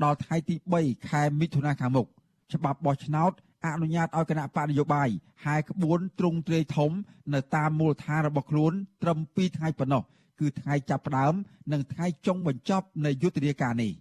[0.02, 2.06] ដល់ថ្ងៃទី3ខែមិថុនាខាងមុខ
[2.52, 3.32] ច្បាប់បោះឆ្នោត
[3.64, 5.08] អនុញ្ញាតឲ្យគណៈបកនយោបាយ
[5.44, 6.90] ហែក្បួនទ្រង់ទ្រាយធំ
[7.34, 10.02] នៅតាមមូលដ្ឋានរបស់ខ្លួនត្រឹម2ថ្ងៃប៉ុណ្ណោះ
[10.40, 11.34] គឺថ្ងៃចាប់ផ្ដើម
[11.72, 13.92] និងថ្ងៃចុងបញ្ចប់នៃយុទ្ធនាការនេះ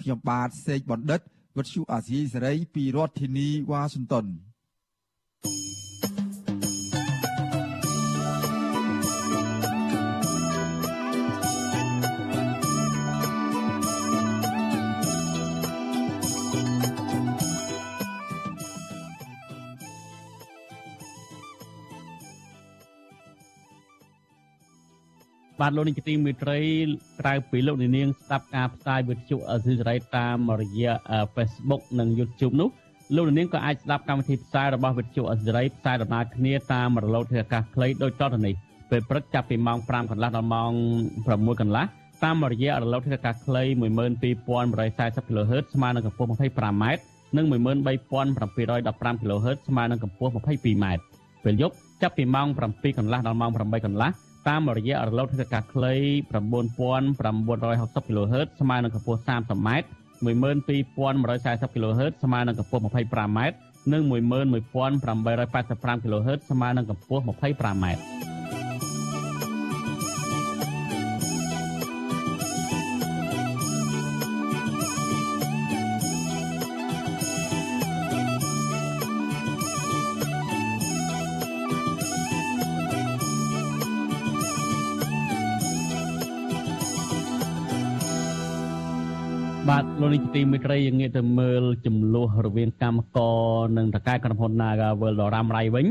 [0.00, 1.20] ខ្ញុំបាទសេកបណ្ឌិត
[1.56, 4.26] វិទ្យុអាស៊ីសេរីពីរដ្ឋធានីវ៉ាស៊ីនតោន
[25.60, 26.58] បាទលោកនាយកទីមេត្រី
[27.20, 30.94] ក្រៅពីលោកនាងស្ដាប់ការផ្សាយវិទ្យុអេស៊ីសរ៉ៃតាមរយៈ
[31.34, 32.68] Facebook និង YouTube នោះ
[33.16, 38.54] លោកនាងក៏អាចស្ដាប់កម្មវិធីផ្សាយរបស់វិទ្យុអេស៊ីសរ៉ៃផ្សាយដំណើរគ្នាតាមរលកធាតុអាកាសខ្លីដូចតទៅនេះ
[38.90, 40.72] ពេលព្រឹកចាប់ពីម៉ោង5កន្លះដល់ម៉ោង
[41.16, 41.84] 6កន្លះ
[42.24, 43.62] តាមរយៈរលកធាតុអាកាសខ្លី
[44.28, 46.84] 12140 kHz ស្មើនឹងកម្ពស់ 25m
[47.36, 50.86] និង13715 kHz ស្មើនឹងកម្ពស់ 22m
[51.44, 54.10] ពេលយប់ចាប់ពីម៉ោង7កន្លះដល់ម៉ោង8កន្លះ
[54.48, 55.94] តាមរយៈរលកធាតុអាកាសខ្លី
[56.32, 59.68] 9960 kHz ស្មើនឹងកម្ពស់ 30m
[60.26, 63.38] 12140 kHz ស្មើនឹងកម្ពស់ 25m
[63.92, 67.86] និង11885 kHz ស្មើនឹងកម្ពស់ 25m
[90.10, 93.18] បាទលោកនេះទីមេត្រីយើងងាកទៅមើលចំនួនរវាងកម្មក
[93.58, 95.86] រនិងតកែក្រុមហ៊ុន Naga World ដរ៉ាំរៃវិញ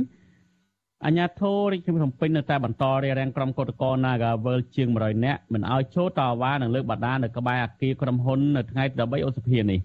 [1.05, 9.79] អញ្ញាធររាជធានីភ្នំពេញនៅតែបន្តរារាំងក្រុមកោតក្រ Naga World ជាង100នាក់មិនឲ្យចូលតវ៉ានិងលើកបដានៅក្បែរអគារក្រុមហ៊ុននៅថ្ងៃទី13ឧសភានេះ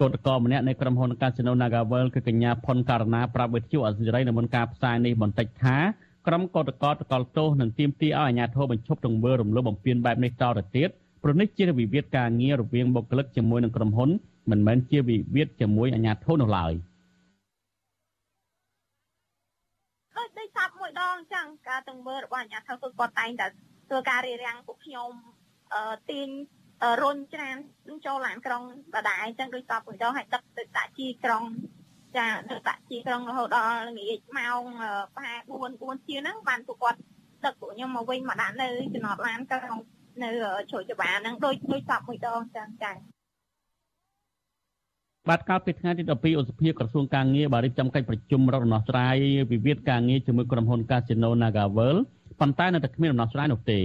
[0.00, 5.76] កោតក្រម្នាក់នៃក្រុមហ៊ុន Casino Naga World គឺកញ្ញាផុនករណាប្រាប់វិទ្យុអសិរ័យនៅមុនការផ្សាយនេះបន្តិចថា
[6.26, 10.90] ក្រុមកោតក្រតកលទោសនឹងទាមទារឲ្យអាជ្ញាធរបញ្ឈប់ទង្វើរំលោភបំពានបែបនេះតទៅទៀត
[11.22, 14.10] ព្រោះនេះជាវិវាទការងាររវាងបុគ្គលិកជាមួយនឹងក្រុមហ៊ុន
[14.50, 16.72] មិនមែនជាវិវាទជាមួយអាជ្ញាធរនោះឡើយ
[20.16, 23.46] ដូចដូចសាប់មួយដងអញ្ចឹងការទង្វើរបស់អាជ្ញាធរគឺគាត់តែងតែ
[23.88, 25.10] ធ្វើការរារាំងពួកខ្ញុំ
[25.74, 26.28] អឺទាញ
[27.02, 27.56] រុញច្រាន
[28.06, 28.62] ចូលឡានក្រុង
[28.94, 31.44] ដដែលអញ្ចឹងដូចសាប់មួយដងឲ្យដឹកទៅដាក់ជីក្រុង
[32.16, 34.62] ចាដឹកដាក់ជីក្រុងរហូតដល់ល្ងាចម៉ោង
[35.14, 36.98] ប្រហែល4 4ជាងហ្នឹងបានពួកគាត់
[37.44, 39.78] ដឹកពួកខ្ញុំមកវិញមកដាក់នៅចំណតឡានក្រុង
[40.22, 40.28] នៅ
[40.70, 42.96] ជ្រោយច្បារហ្នឹងដូចដូចសពមួយដងចឹងចា៎
[45.28, 49.16] បាទកាលពីថ្ងៃទី12ឧសភាក្រសួងការងារបានរៀបចំកិច្ចប្រជុំរកដំណោះស្រាយ
[49.52, 51.96] វិវាទការងារជាមួយក្រុមហ៊ុន Casino Nagavel
[52.40, 53.80] ប៉ុន្តែនៅតែគ្មានដំណោះស្រាយនោះទេ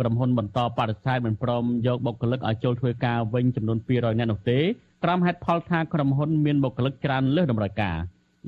[0.00, 4.58] ក្រុមហ៊ុនបន្តបដិសេធមិនព្រមយកបុគ្គលិកឲ្យចូលធ្វើការវិញចំនួន200នាក់នោះទេ
[5.04, 7.96] ក្រោមហេតុផលថាក្រុមហ៊ុនមានបុគ្គលិកច្រើនលើសតម្រូវការ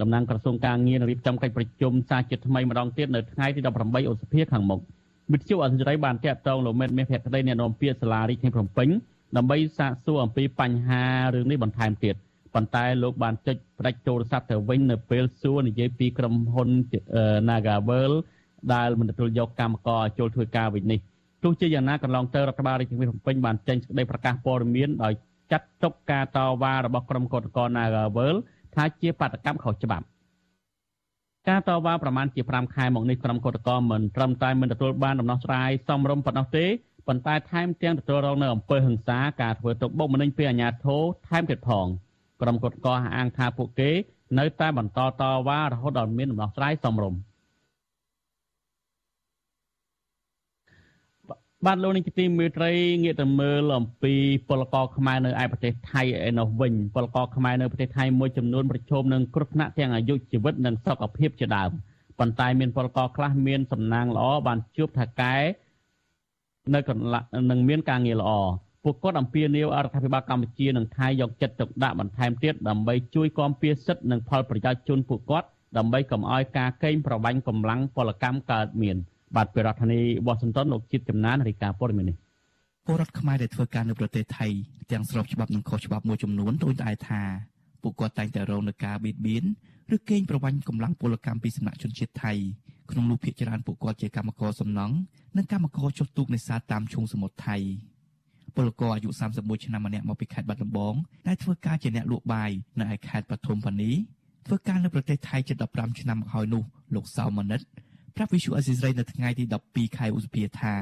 [0.00, 4.80] តំណាងក្រសួងការងាររៀបចំកិច្ចប្រជុំសាជាថ្មីម្ដងទៀតនៅថ្ងៃទី18ឧសភាខាងមុខ
[5.32, 8.88] វិទ្យុអសិរ័យបានតាក់ទងលោកមេតមាសភក្តីអ្នកនាំពាក្យសាលារាជធានីភ្នំពេញ
[9.36, 11.02] ដើម្បីសាកសួរអំពីបញ្ហា
[11.34, 12.14] រឿងនេះបន្ថែមទៀត
[12.54, 16.70] ប៉ុន្តែលោកបានចុចផ្ដាច់ទូរស័ព្ទទៅវិញនៅពេលសួរនិយាយពីក្រុមហ៊ុន
[17.48, 18.12] Nagavel
[18.74, 21.00] ដែលមិនទទួលយកកម្មករចូលធ្វើការវិញនេះ
[21.42, 25.12] ទោះជាយ៉ាងណាកន្លងទៅរដ្ឋបាលរាជធានីភ្នំពេញបានចេញសេចក្តីប្រកាសព័ត៌មានដោយ
[25.52, 28.34] ចាត់ទុកការតវ៉ារបស់ក្រុមកោតក្រ Nagavel
[28.74, 30.04] ថាជាបាតកម្មខុសច្បាប់
[31.48, 36.66] ការតវ៉ាប្រមាណជា5ខែមកនេះក្រុមកោតក្រមិនត្រឹមតែមិនទទួលបានដំណោះស្រាយសមរម្យប៉ុណ្ណោះទេ
[37.06, 41.86] ប៉ុន្តែថែមទាំងទទួលរងនៅអំពើហិង្សាការធ្វើទុកបុកម្នេញពីអាជ្ញាធរថែមទៀតផង
[42.40, 43.90] ក្រុមកោតក្រអះអាងថាពួកគេ
[44.38, 47.18] នៅតែបន្តតវ៉ារហូតដល់មានដំណោះស្រាយសមរម្យ
[51.66, 52.72] បាទលោកនេះជាទីមេត្រី
[53.02, 54.14] ងាកទៅមើលអំពី
[54.48, 61.70] ពលករខ្មែរនៅឯប្រទេសថៃឯនោះវិញពលករខ្មែរនៅប្រទេសថៃមួយចំនួនប្រឈមនឹងគ្រោះថ្នាក់ទាំងអាយុជីវិតនិងសុខភាពជាដើម
[62.18, 65.34] ប៉ុន្តែមានពលករខ្លះមានសំណាងល្អបានជួបថៅកែ
[66.74, 68.30] នៅកន្លះនឹងមានការងារល្អ
[68.82, 78.98] ពួកគាត់អំពាវនាវរដ្ឋាភិបាលកម្ពុជានិងថៃយកចិត្តទុកដាក់បន្ថែមទៀតដើម្បីជួយគាំពារសិទ្ធិនិងផលប្រយោជន៍ជូនពួកគាត់ដើម្បីកុំឲ្យការកេងប្រវ័ញ្ចកម្លាំងពលកម្មកើតមាន។
[79.36, 82.16] បាទពីរដ្ឋធានីវ៉ាស៊ីនតោនលោកជាតិចំណានរាយការណ៍ព័ត៌មាននេះ
[82.84, 84.46] ពលរដ្ឋខ្មែរដែលធ្វើការនៅប្រទេសថៃ
[84.90, 87.22] ទាំងស្របច្បាប់និងខុសច្បាប់មួយចំនួនដូចតែថា
[87.82, 89.44] ពួកគាត់តែងតែរងនឹងការបៀតបៀន
[89.94, 92.32] ឬកេងប្រវ័ញ្ចកម្លាំងពលកម្មពីសំណាក់ជនជាតិថៃ
[92.90, 94.94] ក្នុងនោះភាគច្រើនពួកគាត់ជាកម្មករសំណង់
[95.36, 97.56] និងកម្មករចុះទូកនេសាទតាមឈូងសមុទ្រថៃ
[98.56, 100.94] ពលករអាយុ31ឆ្នាំម្នាក់មកពីខេត្តបាត់ដំបង
[101.26, 103.90] ដែលធ្វើការជាអ្នកលក់បាយនៅឯខេត្តបឋមធានី
[104.46, 106.62] ធ្វើការនៅប្រទេសថៃជិត15ឆ្នាំមកហើយនោះ
[106.94, 107.60] លោកសៅមនិត
[108.16, 110.74] ប្រាប់វិសុអេស៊ីសរ៉ៃនៅថ្ងៃទី12ខែឧសភាថា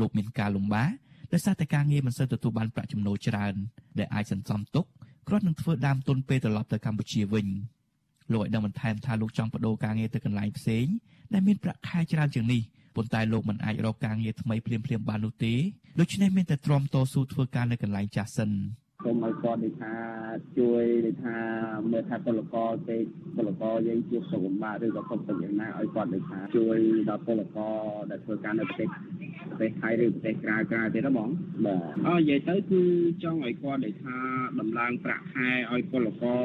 [0.00, 0.90] លោកមានការលំបាក
[1.32, 3.54] ដោយសារតែការងារមិនសូវទទួលបានប្រាក់ចំណូលច្រើន
[3.98, 4.86] ដែលអាចសន្សំទុក
[5.28, 7.46] គ្រាន់នឹងធ្វើដើមទុនពេលត្រឡប់ទៅកម្ពុជាវិញ
[8.32, 10.86] លោកឲ្យដឹងបន្ថែមថាលោកចង់បដូរការងារទៅកន្លែងផ្សេង
[11.32, 12.62] ដែលមានប្រាក់ខែច្រើនជាងនេះ
[12.96, 15.54] ប៉ុន្តែលោកមិនអាចរកការងារថ្មីភ្លាមៗបាននោះទេ
[16.00, 18.50] ដូច្នេះមានតែទ្រាំតស៊ូធ្វើការនៅកន្លែងចាស់សិន
[19.04, 19.94] សូមឲ្យគាត់ដូចថា
[20.58, 21.36] ជួយដូចថា
[21.92, 22.96] មើលថាពលករទេ
[23.36, 27.76] ពលករយើងជួបសុខលំបាកឬក៏សុខទុក្ខយ៉ាងណាឲ្យគាត់ដូចថាជួយដល់ពលករ
[28.10, 28.88] ដែលធ្វើការនៅប្រទេស
[29.48, 31.28] ប្រទេសថៃឬប្រទេសក្រៅក្រៅទៀតណាបង
[31.66, 32.82] បាទអឺនិយាយទៅគឺ
[33.22, 34.16] ចង់ឲ្យគាត់ដូចថា
[34.60, 36.42] ដំឡើងប្រាក់ខែឲ្យពលករ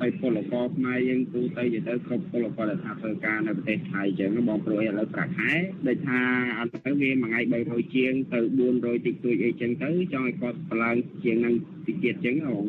[0.00, 5.52] ឲ្យពលករខ្មែរយើងទូទៅនិយាយទៅគ្រប់ពលករដែលថាធ្វើការនៅប្រទេសថៃចឹងបងព្រួយឥឡូវប្រាក់ខែ
[5.88, 6.20] ដូចថា
[6.58, 8.40] អត់ទៅវាមួយថ្ងៃ300ជាងទៅ
[8.72, 11.51] 400តិចតួចអីចឹងទៅចង់ឲ្យគាត់បន្លងជាងនឹង
[11.86, 12.66] តិចទៀតចឹងបង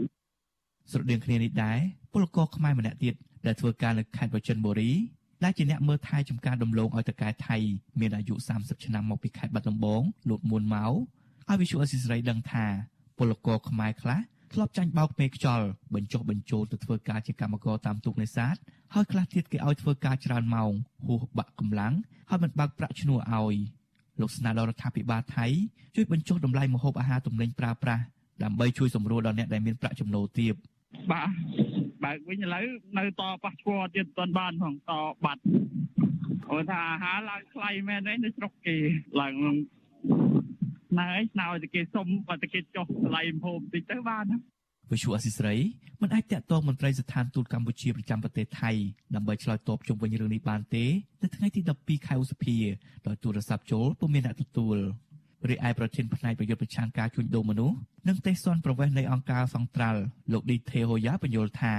[0.91, 1.79] ស្រដៀងគ្នានេះដែរ
[2.13, 3.15] ពលករខ្មែរម្នាក់ទៀត
[3.45, 4.91] ដែលធ្វើការនៅខេត្តបរចិនបុរី
[5.43, 7.57] ដែលជាអ្នកមើលថែចំការដំឡូងឲ្យតកែថៃ
[7.99, 12.65] មានអាយុ30ឆ្នាំមកពីខេត្តបាត់ដំបងលោកមួនម៉ៅឲ្យវិសុអសិសរីដឹងថា
[13.17, 14.19] ពលករខ្មែរខ្លះ
[14.53, 18.55] ធ្លាប់ចាញ់បោកមេខ្យល់បញ្ចុះបញ្ចូលទៅធ្វើការជាកម្មករតាមទូកនេសាទ
[18.93, 20.71] ហើយខ្លះទៀតគេឲ្យធ្វើការច្រើនម៉ោង
[21.05, 21.93] ហួសបាក់កម្លាំង
[22.29, 23.55] ហើយមិនបើកប្រាក់ឈ្នួលឲ្យ
[24.21, 25.45] លោកស្នើដល់រដ្ឋាភិបាលថៃ
[25.95, 28.03] ជួយបញ្ចុះតម្លៃម្ហូបអាហារទំនិញប្រើប្រាស់
[28.43, 30.53] ដើម្បីជួយសម្រួលដល់អ្នកដែលមានប្រាក់ចំណូលទាប
[31.11, 31.29] បាទ
[32.03, 32.65] បើកវិញឥឡូវ
[32.97, 34.91] នៅតប៉ះឈួរទៀតមិនបានផងត
[35.25, 35.41] បាត់
[36.49, 38.75] អូថាអាហារឡើងថ្លៃមែនទេនៅស្រុកគេ
[39.21, 39.35] ឡើង
[40.99, 44.37] ណែឯងណៅតែគេសុំបើតែគេចុះថ្លៃភូមិតិចទៅបានណា
[44.91, 45.59] វិសុអសិស្រ័យ
[46.01, 48.71] មិនអាចតាក់ទងមន្ត្រីស្ថានទូតកម្ពុជាប្រចាំប្រទេសថៃ
[49.15, 50.85] ដើម្បីឆ្លើយតបជុំវិញរឿងនេះបានទេ
[51.21, 52.57] នៅថ្ងៃទី12ខែឧសភា
[53.07, 54.77] ដោយទូរស័ព្ទចូលពុំមានអ្នកទទួល
[55.49, 57.77] រីឯប្រធានផ្នែកប្រយុទ្ធប្រឆាំងការជួញដូរមនុស្ស
[58.07, 59.99] និងទេសនប្រវេសនៃអង្គការសង្ត្រាល់
[60.33, 61.73] លោកឌីថេហូយ៉ាបញ្យល់ថា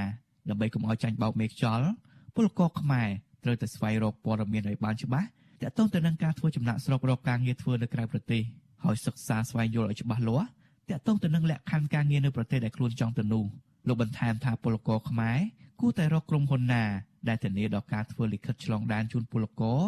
[0.48, 1.86] ដើម្បីកុំឲ្យចាញ់បោកមេខ្យល់
[2.34, 3.08] ពលករខ្មែរ
[3.44, 5.28] ត្រូវតែស្វែងរកព័ត៌មានឲ្យបានច្បាស់
[5.60, 8.42] ទាក់ទងទៅនឹងការធ្វើចំណាក់ស្រុករកការងារធ្វើនៅក្រៅប្រទេស
[8.84, 10.48] ហើយសិក្សាស្វែងយល់ឲ្យច្បាស់លាស់
[10.90, 13.44] តាក់ទងទៅនឹងលក្ខខណ្ឌការងារនៅប្រទេសដែលខ្លួនចង់ទៅនោះ
[13.88, 15.38] លោកបន្ថែមថាពលករខ្មែរ
[15.80, 16.84] គួរតែរកក្រុមហ៊ុនណា
[17.28, 19.80] ដែលធានាដល់ការធ្វើលិខិតឆ្លងដែនជូនពលករ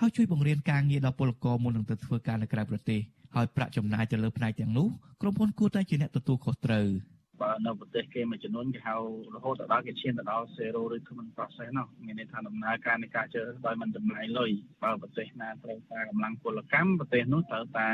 [0.00, 3.00] ហើយជួយបង្រៀនការងារដល់ពលករមុននឹងទៅធ្វើការនៅក្រៅប្រទេស
[3.36, 4.88] ហើយប្រាក់ចំណាយទៅលើផ្នែកទាំងនោះ
[5.20, 6.88] ក្រុមហ៊ុនគួរតែជាអ្នកទទួលខុសត្រូវ។
[7.42, 8.96] បើនៅប្រទេសគេមួយចំនួនគេហៅ
[9.34, 14.50] រហូតដល់គេឈានទៅដល់ zero recruitment process នោះមានន័យថាដំណើរការនៃការជើដោយមិនចំណាយលុយ
[14.82, 17.90] បើប្រទេសណាត្រូវការកម្លាំងពលកម្មប្រទេសនោះត្រូវតែ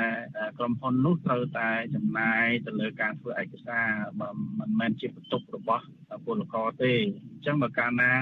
[0.59, 3.87] ក្រុមហ៊ុននោះត្រូវតែចំណាយទៅលើការធ្វើឯកសារ
[4.21, 4.29] បើ
[4.61, 5.85] មិនមែនជាបន្ទុករបស់
[6.27, 6.93] ពលករទេ
[7.33, 8.13] អញ្ចឹងបើកាលណា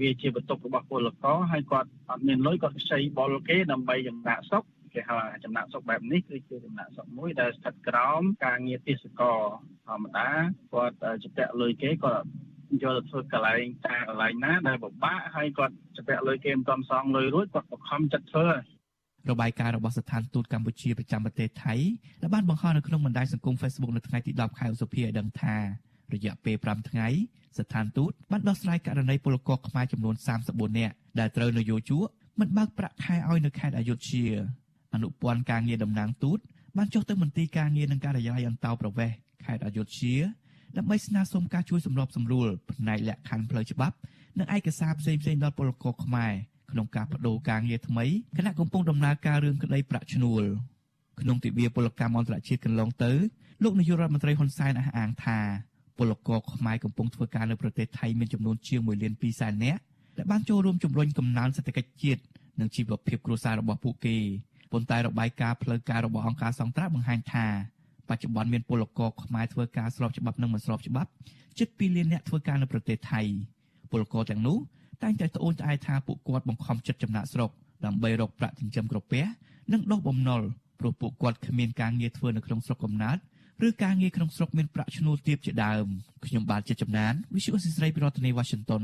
[0.00, 4.64] វាជាបន្ទុករបស់ពលករហើយគាត់អត់មានលុយគាត់ខ្ចីបុលគេដើម្បីចំណាក់ស្រុក
[4.98, 9.38] គេហៅចំណាក់ស្រុកបែបនេះគឺជាចំណាក់ស្រុកមួយដែលស្ថិតក្រោមការងារទេសចរ
[9.86, 10.28] ធម្មតា
[10.72, 12.26] គាត់ជាពាក់លុយគេគាត់
[12.82, 18.48] យកទៅធ្វើកន្លែងតាកន្លែងណាដែលពិបាកហើយគាត់ជាពាក់លុយគេមិនទាន់សងលុយរួចគាត់បង្ខំចិត្តធ្វើ
[19.30, 21.74] របាយការណ៍របស់ស្ថានទូតកម្ពុជាប្រចាំប្រទេសថៃ
[22.22, 25.56] ដែលបានបង្ហោះនៅក្នុងបណ្ដាញសង្គម Facebook នៅថ្ងៃទី10ខែឧសភាឲ្យដឹងថា
[26.14, 27.08] រយៈពេល5ថ្ងៃ
[27.58, 30.14] ស្ថានទូតបានដោះស្រាយករណីពលករខ្មែរចំនួន
[30.46, 32.06] 34នាក់ដែលត្រូវនយោជក
[32.40, 34.26] មិនបើកប្រាក់ខែឲ្យនៅខេត្តអយុធ្យា
[34.94, 36.38] អនុព័ន្ធការងារតំណាងទូត
[36.76, 40.16] បានចុះទៅមន្ទីរការងារនិងការិយាល័យអន្តោប្រវេសន៍ខេត្តអយុធ្យា
[40.76, 43.96] ដើម្បីស្នើសុំការជួយសម្របសម្រួលផ្នែកលក្ខខណ្ឌផ្លូវច្បាប់
[44.38, 46.32] និងឯកសារផ្សេងៗដល់ពលករខ្មែរ
[46.72, 48.04] ក្នុងការបដូរការងារថ្មី
[48.36, 50.42] គណៈកំពុងដំណើរការរឿងក្តីប្រាក់ឈ្នួល
[51.20, 53.12] ក្នុងទិវាពលកម្មអន្តរជាតិកន្លងទៅ
[53.62, 55.38] លោកនាយករដ្ឋមន្ត្រីហ៊ុនសែនអះអាងថា
[55.98, 59.80] ពលករខ្មែរកំពុងធ្វើការនៅប្រទេសថៃមានចំនួនជាង1លាន2សែននាក់
[60.16, 62.22] ដែលបានចូលរួមជំរុញកំណើនសេដ្ឋកិច្ចជាតិ
[62.60, 64.16] និងជីវភាពគ្រួសាររបស់ពួកគេ
[64.72, 67.46] ប៉ុន្តែរបាយការណ៍ផ្លូវការរបស់អង្គការសង្ត្រាបង្ហាញថា
[68.08, 71.10] បច្ចុប្បន្នមានពលករខ្មែរធ្វើការស្របច្បាប់និងមិនស្របច្បាប់
[71.58, 73.20] ជិត2លានអ្នកធ្វើការនៅប្រទេសថៃ
[73.90, 74.58] ពលករទាំងនោះ
[75.02, 77.50] តែងតែត្អូញត្អែថាពួកគាត់បង្ខំចិត្តចំណាក់ស្រុក
[77.84, 79.24] ដើម្បីរកប្រាក់ចិញ្ចឹមក្រពះ
[79.72, 80.40] និងដុសបំណុល
[80.80, 83.18] ព្រោះពួកគាត់គ្មានការងារធ្វើនៅក្នុងស្រុកកំណើត
[83.66, 85.86] ឬការងារក្នុងស្រុកមានប្រាក់ឈ្នួលទាបជាដើម
[86.26, 88.82] ខ្ញុំបាទជាចំណាន Visual Assisray ពីរដ្ឋធានី Washington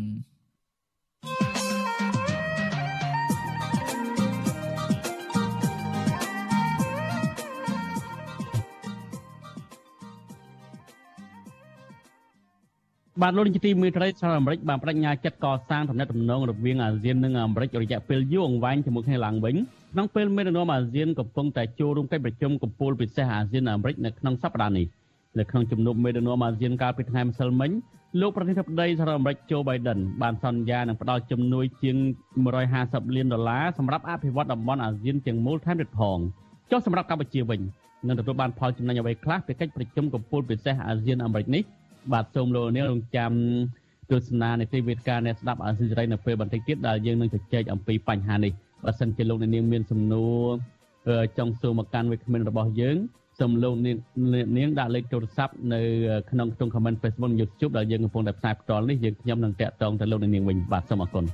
[13.23, 19.55] បាទលោកនាយកទីមេត្រីសហរដ្ឋអាមេរិកបានបដិញ្ញាចិត្តកសាងទំនាក់ទំនងរវាងអាស៊ាននិងអាមេរិករយៈពេលយូរអង្វែងជាមួយគ្នាឡើងវិញ
[19.93, 24.87] ក្នុងពេលមេដឹកនាំអាស៊ានកំពុងតែចូលរួមកិច្ចប្រជុំកំពូលពិសេសអាស៊ានអាមេរិកនៅក្នុងសប្តាហ៍នេះ
[25.39, 27.71] នៅក្នុងជំនួបមេដឹកនាំអាស៊ានកាលពីថ្ងៃម្សិលមិញ
[28.21, 31.97] លោកប្រធានាធិបតីសហរដ្ឋអាមេរិកโจ Biden បានសន្យានឹងផ្តល់ជំនួយជាង
[32.57, 36.19] 150លានដុល្លារសម្រាប់អភិវឌ្ឍតំបន់អាស៊ានទាំងមូលថែមទៀតផង
[36.71, 37.61] ចុះសម្រាប់កម្ពុជាវិញ
[38.07, 41.63] នឹងទទួលបានផលចំណេញអ្វីខ្លះពីកិច្ចប្រជុំកំពូលពិសេសអាស៊ានអាមេរិកនេះ
[42.13, 43.33] បាទសូមលោកនាងរងចាំ
[44.11, 48.53] ទស្សនានីតិវិទ្យាអ្នកស្ដាប់អាស៊ីសេរីនៅពេលបន្តិចទៀតដែលយើងនឹងជជែកអំពីបញ្ហានេះ
[48.85, 50.47] បើសិនជាលោកនាងមានសំណួរ
[51.39, 52.97] ចង់សួរមកកាន់វិក្កាមរបស់យើង
[53.41, 53.97] សូមលោកនាង
[54.57, 55.81] នាងដាក់លេខទូរស័ព្ទនៅ
[56.31, 61.25] ក្នុងក្នុង comment Facebook YouTube ដែលយើងកំពុងតែផ្សាយផ្ទាល់នេះយើងខ្ញុំនឹងតាក់ទងទៅលោកនាងវិញបាទសូមអរគុណ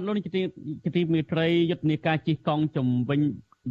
[0.00, 3.20] បាទលោកនេះជាទីមេត្រីយុទ្ធនាការជិះកង់ជំវិញ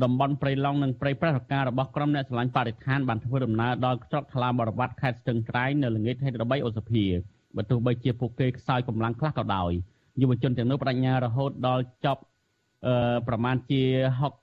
[0.03, 7.05] តំបន់ព្រៃឡង់និងព្រៃប្រះរការរបស់ក្រុមអ្នកស្រឡាញ់បរិស្ថានបានធ្វើដំណើរដល់ស្រុកថ្លាបរវត្តខេត្តស្ទឹងត្រែងនៅល្ងាចថ្ងៃទី13ឧសភា
[7.55, 9.71] បើទោះបីជាពួកគេខ្សោយកម្លាំងខ្លះក៏ដោយ
[10.21, 12.21] យុវជនទាំងនោះបដិញ្ញារហូតដល់ចប់
[12.87, 13.83] អឺប្រមាណជា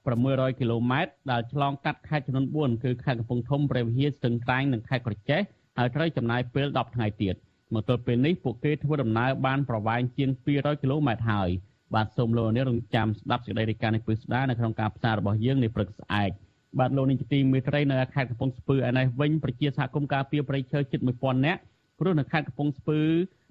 [0.01, 5.41] 600គីឡូម៉ែត្រដែលឆ្លងកាត់ខេត្តចំនួន4គឺខេត្តកំពង់ធំព្រះវិហារស្ទឹងត្រែងនិងខេត្តក្រចេះ
[5.79, 7.37] ហើយត្រូវចំណាយពេល10ថ្ងៃទៀត
[7.75, 11.51] មកទល់ពេលនេះពួកគេធ្វើដំណើរបានប្រវែងជាង200គីឡូម៉ែត្រហើយ
[11.95, 16.31] បាទសូមលោកនាងរងចាំស្ដាប់សេចក្តីរាយការណ៍នេះពឹស្ដានៅក្នុងការផ្សាយរបស់យើងនាព្រឹកស្អែក
[16.79, 21.61] បាទលោកនាងជាទីមេត្រីនៅខេត្តកំពង់ស្ពឺឯនេះវិញប្រជាសហគមន៍ការពារព្រៃឈើជិត1000នាក់
[21.99, 23.01] ព្រោះនៅខេត្តកំពង់ស្ពឺ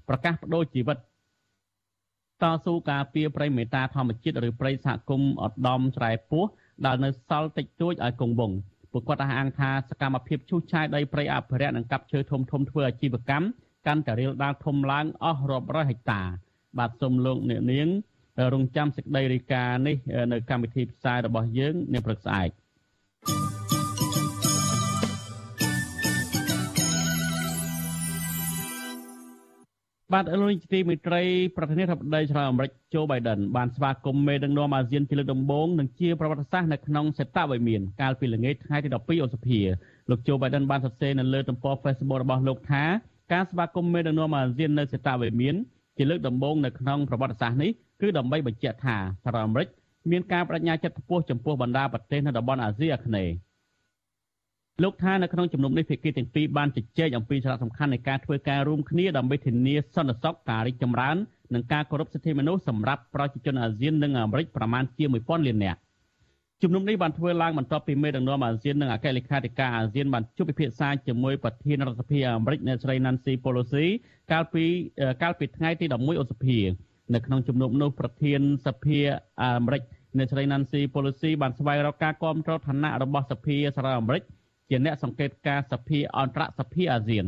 [0.10, 0.98] ប្រកាសបដូរជីវិត
[2.42, 6.44] តស៊ូការពារព្រៃមេតាធម្មជាតិឬព្រៃសហគមន៍អដំស្រែពោះ
[6.86, 8.58] ដែលនៅសល់តិចតួចឲ្យគង់វង្ស
[8.92, 13.46] ពួកគាត់អះអាងថាសកម្មភាពឈូសឆាយដីព្រៃអភិរក្សនិងកាប់ឈើធំធំធ្វើអាជីវកម្ម
[13.88, 16.22] កាន់តែរៀលដាលធំឡើងអស់រាប់រយហិកតា
[16.78, 17.88] បាទសូមលោកអ្នកនាង
[18.54, 19.96] រងចាំសេចក្តីរាយការណ៍នេះ
[20.34, 22.50] នៅកម្មវិធីផ្សាយរបស់យើងនាព្រឹកស្អែក
[30.14, 31.22] បាទលោកនាយកទីមេត្រី
[31.58, 39.60] ប្រធានាធិបតីឆ្លងអាមេរិកជូបៃដិនបានស្វាគមន៍មេដឹកនាំអាស៊ានជាលើកដំបូងនិងជាប្រវត្តិសាស្ត្រនៅក្នុងសេតវិមានកាលពីល្ងាចថ្ងៃទី12ឧសភា
[40.10, 42.84] លោកជូបៃដិនបានសរសេរនៅលើទំព័រ Facebook របស់លោកថា
[43.34, 45.56] ការស្វាគមន៍មេដឹកនាំអាស៊ាននៅសេតវិមាន
[45.98, 47.72] ជាលើកដំបូងនៅក្នុងប្រវត្តិសាស្ត្រនេះ
[48.02, 49.68] គឺដើម្បីបញ្ជាក់ថាសហរដ្ឋអាមេរិក
[50.12, 53.34] មានការបដិញ្ញាចិត្តខ្ពស់ចំពោះបណ្ដាប្រទេសនៅតំបន់អាស៊ីអាគ្នេយ៍
[54.84, 61.16] លោកថានៅក្នុងជំនុំនេះភាគីទាំងពីរបានជជែកអំពីសារៈសំខាន់នៃការធ្វើការរួមគ្នាដើម្បីធានាសន្តិសុខការរីកចម្រើន
[61.54, 65.80] និងការគោរពសិទ្ធិមនុស្សសម្រាប់ប្រជាជនអាស៊ាននិងអាមេរិកប្រមាណជា1000លាននាក់
[66.62, 73.86] ជំនុំនេះបានធ្វើឡើងបន្ទាប់ពីមេដឹកនាំអាស៊ាននិងអគ្គលេខាធិការអាស៊ានបានជួបពិភាក្សាជាមួយប្រធានរដ្ឋសភាអាមេរិកអ្នកស្រី Nancy Pelosi
[74.32, 74.66] កាលពី
[75.24, 76.60] កាលពីថ្ងៃទី11ឧសភា
[77.14, 79.00] នៅក្នុងជំនុំនោះប្រធានសភា
[79.44, 79.82] អាមេរិក
[80.18, 84.24] អ្នកស្រី Nancy Pelosi បានស្វែងរកការគ្រប់គ្រងឋានៈរបស់សភាសហរដ្ឋអាមេរិក
[84.70, 87.26] ជាអ្នកសង្កេតការសភាអន្តរសភាអាស៊ាន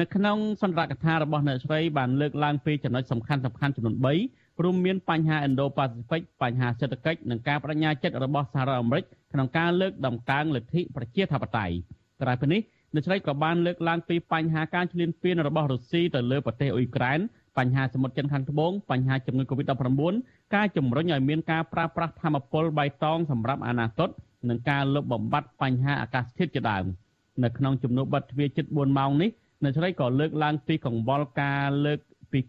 [0.00, 3.96] នៅក្នុងសន្ទរកថារបស់អ្នកស្រីបានលើកឡើងពីចំណុចសំខាន់សំខាន់ចំនួន
[4.28, 11.74] 3រួមមានបញ្ហា Indo-Pacific បញ្ហាសេដ្ឋកិច្ចនិងការបដិញ្ញាចិត្តរបស់សហរដ្ឋអាមេរិកក្នុងការលើកដំកើងលទ្ធិប្រជាធិបតេយ្យ
[12.22, 12.60] ក្រៅពីនេះ
[12.94, 17.20] អ្នកស្រីក៏បានលើកឡើងពីបញ្ហាការឈ្លានពានរបស់រុស្ស៊ីទៅលើប្រទេសអ៊ុយក្រែន
[17.58, 20.14] បញ្ហាសមុទ្រចិនខាងត្បូងបញ្ហាជំងឺ Covid-19
[20.54, 24.08] ការជំរុញឲ្យមានការប្រើប្រាស់ធម្មពលបៃតងសម្រាប់អនាគត
[24.48, 26.84] និងការលុបបំបាត់បញ្ហាអាកាសធាតុជាដើម
[27.44, 29.30] នៅក្នុងជំនួបបិទទ្វារជិត4ម៉ោងនេះ
[29.62, 31.98] អ្នកស្រីក៏លើកឡើងពីកង្វល់ការលើក
[32.32, 32.40] ពី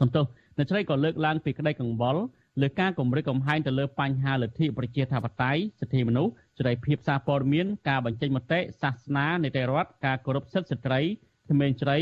[0.00, 0.24] សំទោស
[0.56, 2.22] អ្នកស្រីក៏លើកឡើងពីក្តីកង្វល់
[2.60, 11.00] លើការគម្រិតកំហែងទៅលើបញ្ហាលទ្ធិប្រជាធិបតេយ្យសិទ្ធិមនុស្សសេរីភាពសារព័ត៌មានការបញ្ចេញមតិសាសនានីតិរដ្ឋការគោរពសិទ្ធិស្ត្រី
[11.50, 11.98] ក្មេងស្រី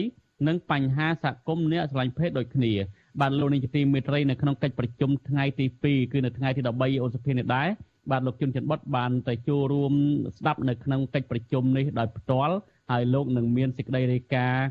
[0.48, 2.72] និងបញ្ហាសហគមន៍អ្នកស្រឡាញ់ភេទដូចគ្នា
[3.20, 7.68] បានលោកនាយកទីមេត្រីនៅក្នុងកិច្ចប្រជុំថ្ងៃទី2គឺនៅថ្ងៃទី13ឧសភានេះដែរ
[8.10, 9.92] បាទលោកជុនច័ន្ទបុតបានទៅចូលរួម
[10.38, 12.54] ស្ដាប់នៅក្នុងកិច្ចប្រជុំនេះដោយផ្ទាល់
[12.90, 14.66] ហើយលោកនឹងមានសេចក្តីរាយការណ៍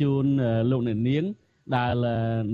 [0.00, 0.24] ជូន
[0.70, 1.24] លោកអ្នកនាង
[1.76, 1.94] ដែល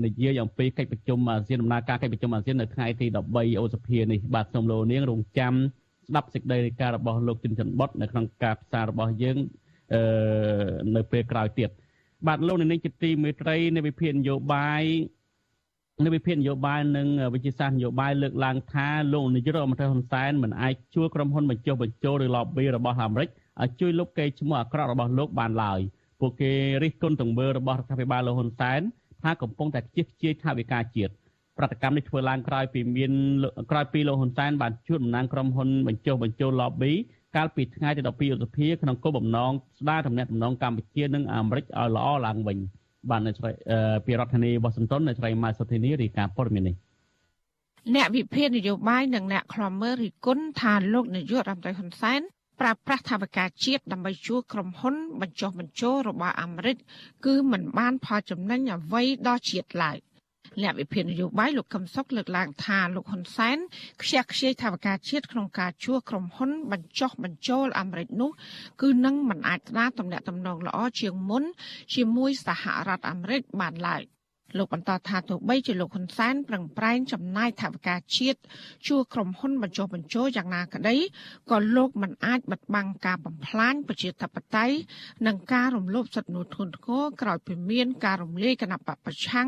[0.05, 5.53] និយាយអំពីកិច្ចប្រជុំអាស៊ានដំណើរការកិច្ចប្រជុំអាស៊ាននៅថ្ងៃទី13ឧសភានេះបាទសូមលោកនាងរងចាំ
[6.07, 9.37] ស្ដាប់សេចក្តីរាយការណ៍របស់លោកជុនច័ន្ទបុតនៅក្នុងការផ្សាយរបស់យើង
[9.93, 10.01] អឺ
[10.95, 11.86] នៅពេលក្រោយទៀតបាទ
[12.47, 14.83] លោកនាងជាទីមេត្រីនៃវិភាគនយោបាយ
[16.05, 23.29] នៅវិភាគនយោបាយនិងវិជាសាស្ត្រនយោបាយលើកឡើងថាលោកនាយករដ្ឋមន្ត្រីហ៊ុនសែនមិនអាចជួលក្រុមហ៊ុនបញ្ចុះបញ្ចូលឬ lobby របស់អាមេរិក
[23.61, 25.79] ឲ្យជួយលុបកេរ្តិ៍ឈ្មោះអាក្រក់របស់លោកបានឡើយ
[26.19, 26.51] ពួកគេ
[26.83, 28.81] រិះគន់ទង្វើរបស់រដ្ឋាភិបាលលោកហ៊ុនសែន
[29.23, 31.13] ថាកំពុងតែខ្ជិះខ្ជាយថវិកាជាតិ
[31.57, 33.11] ប្រតិកម្មនេះធ្វើឡើងក្រោយពីមាន
[33.71, 36.93] ក្រោយពីលោកហ៊ុនសែនបានជួបតំណាងក្រុមហ៊ុនបញ្ចុះបញ្ចូល lobby
[37.35, 42.57] កាលពីថ្ងៃទី12ឧសភាក្នុងគោលបំណងស្ដារទំនាក់ទំនងកម្ពុជានិងអាមេរិកឲ្យល្អឡើងវិញ។
[43.09, 43.51] បាទនៅស្រី
[44.05, 46.75] ពីរដ្ឋធានីវ៉ាស៊ីនតោននៅស្រីម៉ៅសុធីនីរាយការណ៍ព័ត៌មាននេះ
[47.95, 52.21] អ្នកវិភាគនយោបាយនិងអ្នកខ្លំមើលរិគុណថាលោកនាយករដ្ឋមន្ត្រីហ៊ុនសែន
[52.59, 56.77] ប្រើប្រាស់ថវិកាជាតិដើម្បីជួក្រុមហ៊ុន បញ្ចុះបញ្ចូលរបស់អាមេរិក
[57.25, 59.97] គឺមិនបានផលចំណេញអ្វីដល់ជាតិឡើយ
[60.63, 63.57] អ្នកវិភាគនយោបាយលោកកឹមសុខលើកឡើងថាលោកហ៊ុនសែន
[64.01, 68.31] ខ្ជះខ្ជាយថវិកាជាតិក្នុងការជួក្រុមហ៊ុន បញ្ចុះបញ្ចូលអាមេរិកនោះ
[68.81, 71.43] គឺនឹងមិនអាចស្ដារទំនាក់ទំនងល្អជាងមុន
[71.95, 74.03] ជាមួយសហរដ្ឋអាមេរិកបានឡើយ។
[74.57, 78.39] លោកបន្តថាទោះបីជាលោកហ៊ុនសែនប្រឹងប្រែងចំណាយថវិកាជាតិ
[78.87, 80.95] ជួក្រុមហ៊ុនបញ្ចុះបញ្ចូលយ៉ាងណាក្តី
[81.51, 84.75] ក៏លោកមិនអាចបិទបាំងការបំផ្លាញប្រជាធិបតេយ្យ
[85.27, 89.47] និងការរំលោភសិទ្ធិមនុស្សធ្ងន់ធ្ងរក្រោយពីមានការរំលាយគណៈបពប្រឆាំង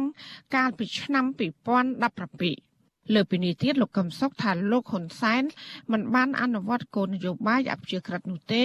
[0.55, 5.43] កាលពីឆ្នាំ2017លើពីនេះទៀតលោកកឹមសុខថាលោកហ៊ុនសែន
[5.91, 8.63] មិនបានអនុវត្តគោលនយោបាយអព្យាក្រឹតនោះទេ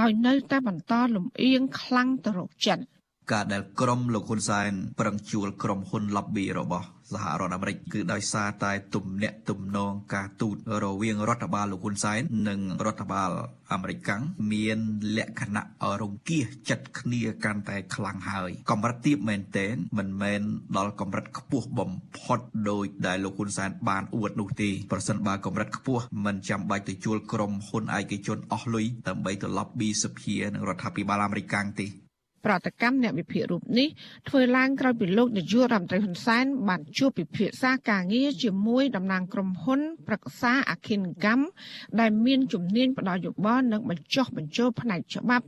[0.00, 2.80] ដោយនៅតែបន្តលំអៀងខ្លាំងទៅរកចិន។
[3.32, 13.30] ការដែលក្រុមលោកហ៊ុនសែនប្រឹងជួលក្រុមហ៊ុន lobby របស់សហរដ្ឋអាមេរិកគឺដោយសារតែទំនាក់ទំនងការទូតរវាងរដ្ឋបាលលោកហ៊ុនសែននិងរដ្ឋបាល
[13.72, 14.22] អាមេរិកកាំង
[14.52, 14.78] មាន
[15.16, 15.64] លក្ខណៈ
[16.02, 20.40] រង្គៀសចិត្តគ្នាកាន់តែខ្លាំងហើយកម្រិតទាបមែនទែនមិនមែន
[20.76, 22.40] ដល់កម្រិតខ្ពស់បំផុត
[22.70, 31.88] ដោយដែលលោកហ៊ុនសែនបានអួតនោះទេប្រសិនបើកម្រិតខ្ពស់មិនចាំបាច់ទៅជួលក្រុមហ៊ុនឯកជនអស់លុយដើម្បីទៅ lobby សភានិងរដ្ឋាភិបាលអាមេរិកកាំងទេ
[32.46, 33.88] ប្រតិកម្មអ្នកវិភាគរូបនេះ
[34.28, 41.44] ធ្វើឡើងក្រោយពីលោកនាយករដ្ឋមន្ត្រីហ៊ុនសែនបានជួបពិភាក្សាការងារជាមួយតំណាងក្រុមហ៊ុនប្រឹក្សាអខិនកម្ម
[42.00, 45.46] ដែលមានជំនាញផ្ដល់យោបល់និងបញ្ចុះបញ្ចូលផ្នែកច្បាប់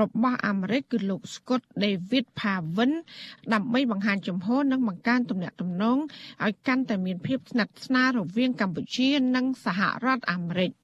[0.00, 2.92] របស់អាមេរិកគឺលោក Scott David Pavin
[3.52, 5.98] ដើម្បីបង្ហាញចំហនិងបង្កើនទំនាក់ទំនង
[6.44, 10.79] ឲ្យកាន់តែមានភាពស្និទ្ធស្នាលរវាងកម្ពុជា និងសហរដ្ឋអាមេរិក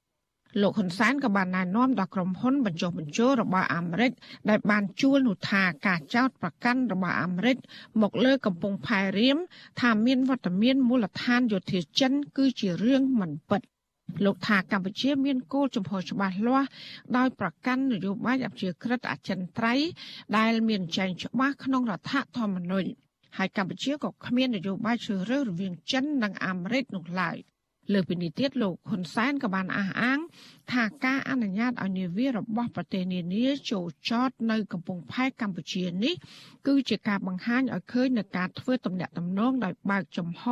[0.61, 4.11] លោកហ៊ុនសែនក៏បានណែនាំដល់ក្រុមហ៊ុនបញ្ចុះបញ្ចូលរបស់អាមេរិក
[4.49, 7.57] ដែលបានជួលនោះថាការចោទប្រកាន់របស់អាមេរិក
[8.01, 9.37] មកលើកំពង់ផែរៀម
[9.81, 13.61] ថាមានវត្តមានមូលដ្ឋានយោធាចិន គឺជារឿងមិនពិត
[14.25, 16.67] លោកថាកម្ពុជាមានគោលចំហច្បាស់លាស់
[17.17, 19.89] ដោយប្រកាន់នយោបាយអព្យាក្រឹតអចិន្ត្រៃយ៍
[20.37, 22.89] ដែលមានចែងច្បាស់ក្នុងរដ្ឋធម្មនុញ្ញ
[23.37, 27.37] ហើយកម្ពុជាក៏គ្មាននយោបាយជ្រើសរើសរវាងចិននិងអាមេរិកនោះឡើយ
[27.93, 30.19] លើពីនេះទៀតលោកហ៊ុនសែនក៏បានអះអាង
[30.71, 36.15] ថាការអនុញ្ញាតឲ្យនាវារបស់ប្រទេសនានាចូលចតនៅកំពង់ផែកម្ពុជានេះ
[36.67, 40.43] គឺជាការបង្ហាញឲ្យឃើញនូវការធ្វើទំនាក់ទំនងដោយបើកចំហ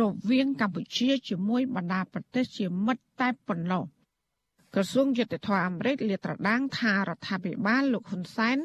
[0.00, 3.84] រវាងកម្ពុជាជាមួយបណ្ដាប្រទេសជាមិត្តតែប៉ុណ្ណោះ
[4.74, 8.56] ក្រសួងយុទ្ធភ័ពអាមេរិកលាតត្រដាងថារដ្ឋាភិបាលលោកហ៊ុនសែន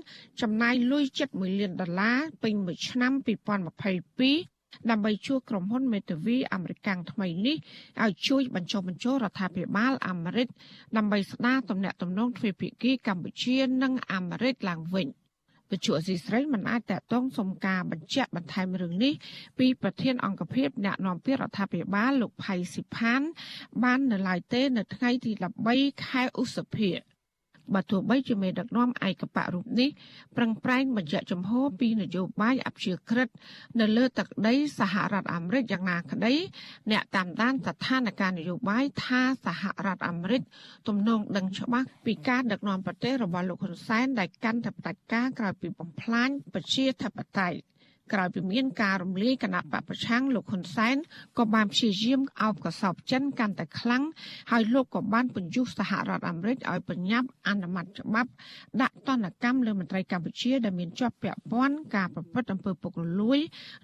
[0.42, 4.59] ចំណាយលុយជិត1លានដុល្លារពេញមួយឆ្នាំ2022
[4.92, 7.58] ដើម្បីជួសក្រុមហ៊ុនមេតាវីអាមេរិកថ្មីនេះ
[8.04, 10.48] ឲ្យជួយបញ្ចុះបញ្ចូលរដ្ឋាភិបាលអាមេរិក
[10.98, 15.08] ដើម្បីស្ដារទំនាក់ទំនងទ្វេភាគីកម្ពុជានិងអាមេរិកឡើងវិញ។
[15.72, 19.14] វិទ្យុអសីស្រីមិនអាចតតងសុំការបញ្ជាក់បន្ថែមរឿងនេះ
[19.60, 23.22] ពីប្រធានអង្គភិបអ្នកនាំពាក្យរដ្ឋាភិបាលលោកផៃស៊ីផាន
[23.84, 25.32] បាននៅឡើយទេ នៅថ្ងៃទី
[25.68, 26.92] 13ខែឧសភា
[27.76, 29.90] បើទោះបីជាមេដឹកនាំឯកបៈរូបនេះ
[30.36, 33.30] ប្រឹងប្រែងបញ្ជាក់ចំហពីនយោបាយអព្យាក្រឹត
[33.80, 36.34] នៅលើទឹកដីសហរដ្ឋអាមេរិកយ៉ាងណាក្តី
[36.92, 40.42] អ្នកតាមដានស្ថានភាពនយោបាយថាសហរដ្ឋអាមេរិក
[40.88, 47.69] ទំនងដឹងច្បាស់ពីការដឹកនាំប្រទេសរបស់លោកហ៊ុនសែនដែលកាន់តែផ្ដាច់ការក្រោយពីបំផ្លាញប្រជាធិបតេយ្យ
[48.14, 50.96] ក្រោយពីមានការរំលាយគណៈបពប្រឆាំងលោកហ៊ុនសែន
[51.38, 54.04] ក៏បានព្យាយាមអោបកសោបចិនកាន់តែខ្លាំង
[54.52, 58.30] ហើយលោកក៏បានបញ្យុះសហរដ្ឋអាមេរិកឲ្យបញ្ញាប់អនុម័តច្បាប់
[58.82, 63.40] ដាក់ទណ្ឌកម្មលើមន្ត្រីកម្ពុជាដែលមានជាប់ពាក់ព័ន្ធការប្រព្រឹត្តអំពើពុករលួយ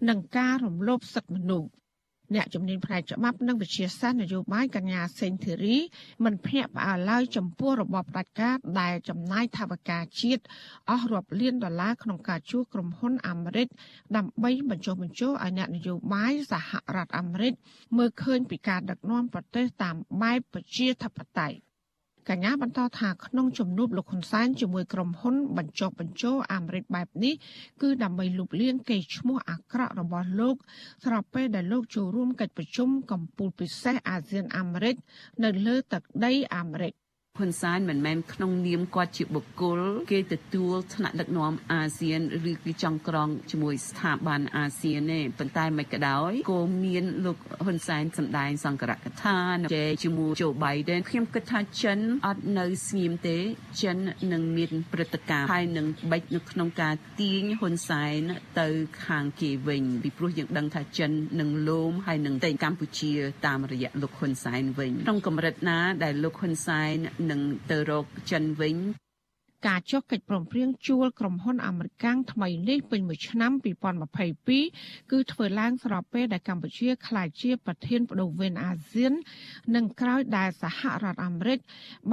[0.10, 1.70] និងការរំលោភសិទ្ធិមនុស្ស
[2.34, 5.78] អ្នកជំនាញផ្នែកច្បាប់និងវិជាសាស្ត្រនយោបាយកញ្ញាសេងធីរី
[6.26, 10.44] មិនភ្ញាក់ផ្អើលឡើយចំពោះរបបផ្ដាច់ការដែលចំណាយថវិកាជាតិ
[10.90, 13.68] អស់រាប់លានដុល្លារក្នុងការជួសក្រុមហ៊ុនអាមេរិក
[14.18, 17.54] ដើម្បីបញ្ចុះបញ្ចូលឲ្យអ្នកនយោបាយសហរដ្ឋអាមេរិក
[17.98, 21.64] មើលឃើញពីការដឹកនាំប្រទេសតាមបែបប្រជាធិបតេយ្យ
[22.30, 27.34] កញ្ញាបន្តថាក្នុងជំនួបលោកហ៊ុនសែនជាមួយក្រុមហ៊ុនបញ្ចុះបញ្ចូលអាមេរិកបែបនេះ
[27.82, 30.56] គឺដើម្បីលុបលាងកេរ្តិ៍ឈ្មោះអាក្រក់របស់លោក
[31.06, 34.96] ស្របពេលដែលលោកចូលរួមកិច្ចប្រជុំកម្ពុជាពិសេសអាស៊ានអាមេរិក
[35.44, 36.94] នៅលើទឹកដីអាមេរិក
[37.40, 39.80] ហ៊ុនសែនមិនមែនក្នុងនាមគាត់ជាបុគ្គល
[40.12, 42.22] គេទទួលថ្នាក់ដឹកនាំអាស៊ាន
[42.52, 49.38] ឬគឺចង់ក្រងជាមួយស្ថាប័នអាស៊ានទេប៉ុន្តែមិនក៏ដោយក៏មានលោកហ៊ុនសែនសម្ដែងសង្ករកថា
[49.74, 53.38] ជេជាមួយโจ Biden ខ្ញុំគិតថាចិនអត់នៅស្ងៀមទេ
[53.82, 53.98] ចិន
[54.34, 58.30] នឹងមានព្រឹត្តិការណ៍ហើយនឹងបិចនៅក្នុងការទាញហ៊ុនសែន
[58.60, 58.68] ទៅ
[59.06, 63.12] ខាងគេវិញពីព្រោះយើងដឹងថាចិននឹងលោមហើយនឹងតែកម្ពុជា
[63.46, 66.96] តាមរយៈលោកហ៊ុនសែនវិញក្នុងកម្រិតណាដែលលោកហ៊ុនសែន
[67.32, 68.78] នឹងទៅរកចិនវិញ
[69.68, 73.52] ការចុះកិច្ចព្រមព្រៀងជួលក្រុមហ៊ុនអាមេរិកថ្មីនេះពេញមួយឆ្នាំ
[74.32, 79.14] 2022គឺធ្វើឡើងស្របពេលដែលកម្ពុជាក្លាយជាប្រធានបដូវវេនអាស៊ាន
[79.76, 81.60] និងក្រោយដែលសហរដ្ឋអាមេរិក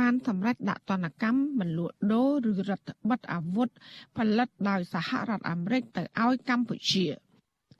[0.01, 3.69] បានសម្រេចដាក់ទណ្ឌកម្មមិនលក់ដូរឬរដ្ឋបិទអាវុធ
[4.17, 7.07] ផលិតដោយសហរដ្ឋអាមេរិកទៅឲ្យកម្ពុជា។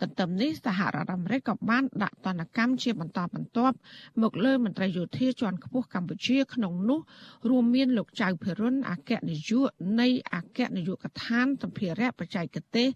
[0.03, 3.77] ទន្ទឹមនេះសហរដ្ឋអាមេរិកក៏បានដាក់ទណ្ឌកម្មជាបន្តបន្ទាប់
[4.23, 7.01] មកលើមន្ត្រីយោធាជាន់ខ្ពស់កម្ពុជាក្នុងនោះ
[7.51, 9.69] រួមមានលោកចៅភិរុនអគ្គនាយក
[10.01, 12.89] នៃអគ្គនាយកដ្ឋានសម្ភារៈបច្ចេកទេស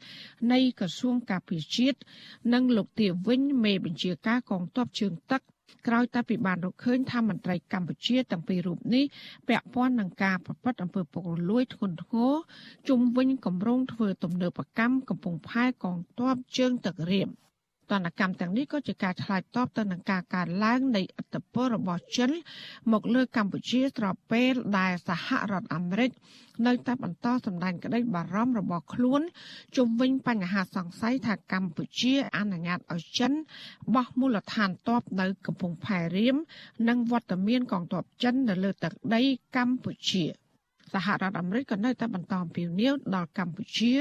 [0.52, 1.98] នៃក្រសួងការពារជាតិ
[2.52, 5.42] និងលោកទាវិញមេបញ្ជាការកងទ័ពជើងទឹក
[5.86, 9.04] ក្រោយតែពីបានរកឃើញថាមន្ត្រីកម្ពុជាទាំងពីររូបនេះ
[9.48, 12.34] ពាក់ព័ន្ធនឹងការប្រព្រឹត្តអំពើពុករលួយធ្ងន់ធ្ងរ
[12.88, 17.22] ជុំវិញគម្រោងធ្វើទំនើបកម្មកំពង់ផែកងទ័ពជើងទឹករៀ
[17.86, 22.30] មតនកម្មទាំងនេះក៏ជាការឆ្លើយតបទៅនឹងការកើនឡើងនៃអធិបតេយ្យរបស់ចិន
[22.92, 26.10] មកលើកម្ពុជាស្របពេលដែលសហរដ្ឋអាមេរិក
[26.66, 29.22] នៅតែបន្តសម្ដែងក្តីបារម្ភរបស់ខ្លួន
[29.76, 33.32] ជុំវិញបញ្ហាសង្ស័យថាកម្ពុជាអនុញ្ញាតឲ្យចិន
[33.94, 36.36] បោះមូលដ្ឋានទ័ពនៅកំពង់ផែរៀម
[36.88, 39.22] និងវត្តមានកងទ័ពចិននៅលើទឹកដី
[39.56, 40.24] កម្ពុជា
[40.92, 43.92] សហរដ្ឋអាមេរិកក៏នៅតែបន្តអំពាវនាវដល់កម្ពុជា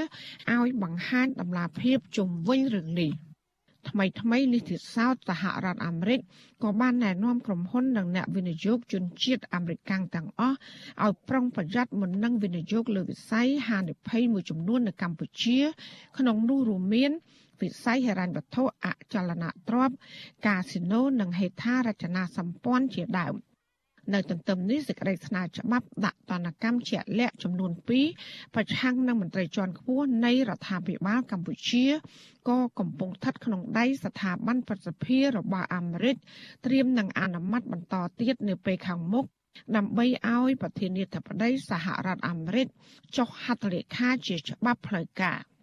[0.51, 3.13] ឲ្យបង្ហាញដំណាភាពជុំវិញរឿងនេះ។
[3.89, 6.19] ថ្មីថ្មីនេះទៀតសោតសហរដ្ឋអាមេរិក
[6.63, 9.79] ក៏បានណែនាំក្រុមហ៊ុននិងអ្នកវិនិយោគជនជាតិអាមេរិក
[10.15, 10.57] ទាំងអស់
[11.03, 15.59] ឲ្យប្រុងប្រយ័ត្នមុននឹងវិនិយោគលើវិស័យហានិភ័យមួយចំនួននៅកម្ពុជា
[16.17, 17.11] ក្នុងនោះរួមមាន
[17.61, 19.95] វិស័យហិរញ្ញវត្ថុអចលនទ្រព្យ
[20.45, 23.35] កាស៊ីណូនិងហេដ្ឋារចនាសម្ព័ន្ធជាដើម។
[24.13, 27.71] នៅទន្ទឹមនេះសេចក្តីស្នើច្បាប់ដាក់ទណ្ឌកម្មជាក់លាក់ចំនួន
[28.13, 31.85] 2ប្រឆាំងនឹងមន្ត្រីជាន់ខ្ពស់នៃរដ្ឋាភិបាលកម្ពុជា
[32.49, 36.15] ក៏កំពុងស្ថិតក្នុងដៃស្ថាប័នប្រសិទ្ធិរបស់អាមេរិក
[36.65, 39.25] ត្រៀមនឹងអនុម័តបន្តទៀតនៅពេលខាងមុខ
[39.75, 42.67] ដើម្បីឲ្យប្រធានាធិបតីសហរដ្ឋអាមេរិក
[43.17, 45.39] ចុះហត្ថលេខាជាច្បាប់ផ្លូវការ។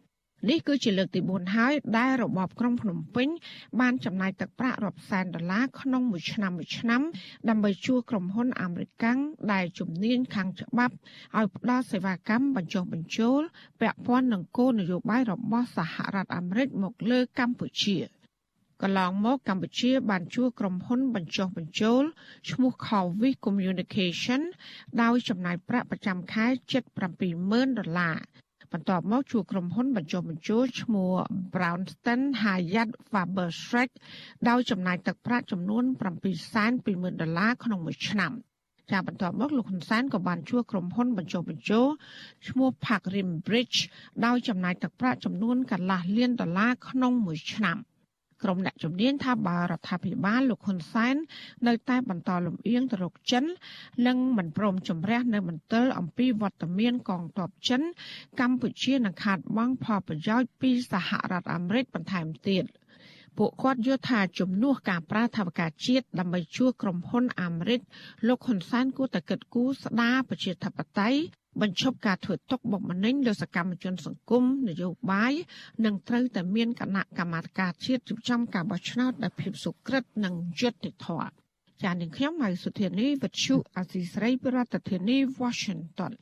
[0.49, 3.28] នេះគឺជាលើកទី4ហើយដែលរបបក្រុងភ្នំពេញ
[3.80, 7.03] បានចំណាយទឹកប្រាក់រាប់សែនដុល្លារក្នុងមួយឆ្នាំមួយឆ្នាំ
[7.49, 9.05] ដើម្បីជួក្រុមហ៊ុនអាមេរិក
[9.53, 10.95] ដែលជំនាញខាងច្បាប់
[11.36, 13.40] ឲ្យផ្ដល់សេវាកម្មបញ្ចុះបញ្ចូល
[13.80, 17.99] ពាក់ព័ន្ធនឹងគោលនយោបាយរបស់សហរដ្ឋអាមេរិកមកលើកម្ពុជា
[18.82, 22.03] កន្លងមកកម្ពុជាបានជួក្រុមហ៊ុនបញ្ចុះបញ្ចូល
[22.51, 24.40] ឈ្មោះ Covis Communication
[25.03, 26.47] ដោយចំណាយប្រាក់ប្រចាំខែ
[27.12, 28.18] 770,000ដុល្លារ
[28.73, 31.12] បន្ទាប់មកជួក្រុមហ៊ុនបញ្ចុះបញ្ចូលឈ្មោះ
[31.55, 33.91] Brownston Hyatt Fabershek
[34.49, 35.85] ដោយចំណាយទឹកប្រាក់ចំនួន
[36.53, 38.33] 720,000ដុល្លារក្នុងមួយឆ្នាំ
[38.91, 41.87] ចាបន្ទាប់មកលោកហ៊ុនសែនក៏បានជួក្រុមហ៊ុនបញ្ចុះបញ្ចូល
[42.49, 43.79] ឈ្មោះ Park Rim Bridge
[44.27, 47.79] ដោយចំណាយទឹកប្រាក់ចំនួនកន្លះលានដុល្លារក្នុងមួយឆ្នាំ។
[48.43, 51.16] ក្រុមអ្នកជំនាញថាបើរដ្ឋាភិបាលលោកហ៊ុនសែន
[51.66, 53.45] នៅតែបន្តលំអៀងទៅរកចិន
[54.07, 57.82] និងមិនព្រមជំរះនៅមន្ទិលអំពីវត្តមានកងទ័ពចិន
[58.40, 62.64] កម្ពុជានឹងខាតបង់ផលប្រយោជន៍ពីសហរដ្ឋអាមេរិកបន្ថែមទៀត
[63.38, 67.80] ពួកគាត់យល់ថាជំនួសការប្រើថវិកាជាតិដើម្បីជួក្រុមហ៊ុនអាមេរិក
[68.28, 75.32] លោកហ៊ុនសែនគួរតែគិតគូរស្ដារប្រជាធិបតេយ្យ បញ្ឈប់ការធ្វើទុកបុកម្នេញលើសកម្មជនសង្គមនយោបាយ
[75.84, 81.30] និងត្រូវតែមានគណៈកម្មាធិការជាតិជួបចំការបោះឆ្នោតដោយភាពសុក្រិតនិងយុត្តិធម៌
[81.82, 86.12] ចា៎នាងខ្ញុំម៉ៃសុធានីវិទ្យុអាស៊ីស្រីប្រធានាធិបតី Washington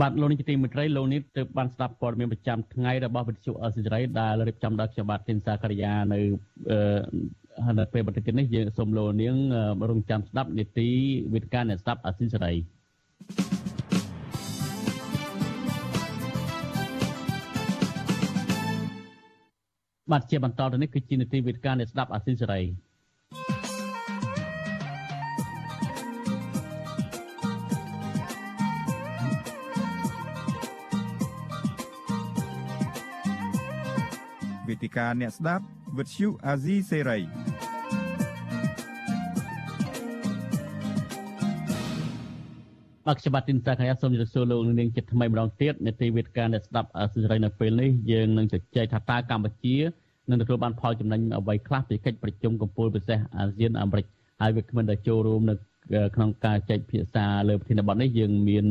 [0.00, 6.20] បាទលោកនាយកទីមេត្រីលោកនេះទើបបានស្ដាប់ព័ត៌មានប្រចាំថ្ងៃរបស់វិទ្យុអសិរ័យដែលរៀបចំដោយខ្ញុំបាទទីនសាករិយានៅ
[7.78, 9.36] នៅពេលបន្តិចនេះយើងសូមលោកនាង
[9.90, 10.88] រងចាំស្ដាប់នីតិ
[11.34, 12.56] វិទ្យាអ្នកស្ដាប់អសិរ័យ
[20.12, 22.60] បាទជាបន្តទៅនេះគឺជានីតិវិទ្យានៃស្ដាប់អាស៊ីសេរី
[34.68, 35.64] វេទិកាអ្នកស្ដាប់
[35.98, 37.18] វិទ្យុអាស៊ីសេរី
[43.06, 54.06] បាទខ្ញុំបាទទីនសាខាយាសូមជម្រាបសួរលោកនាងចិត្តថ្មីម្ដងទៀតនេតិវេទិកាអ្នកស្ដាប់អាស៊ីសេរីនៅពេលនេះយើងនឹងជជែកថាតើកម្ពុជា នឹងទទួលបានផលចំណេញអ្វីខ្លះពីកិច្ចប្រជុំកំពូលពិសេសអាស៊ានអាមេរិក
[54.40, 55.54] ហើយវាគ្មិនដែលចូលរួមនៅ
[56.14, 58.66] ក្នុងការចែកភាសាលើប្រធានបទនេះយើងមាន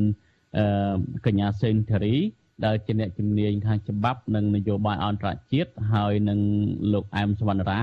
[1.26, 2.16] កញ្ញាសេនធារី
[2.66, 6.40] ដែលជាអ្នកជំនាញខាងច្បាប់និងនយោបាយអន្តរជាតិហើយនឹង
[6.94, 7.82] លោកអែមសវណ្ណរា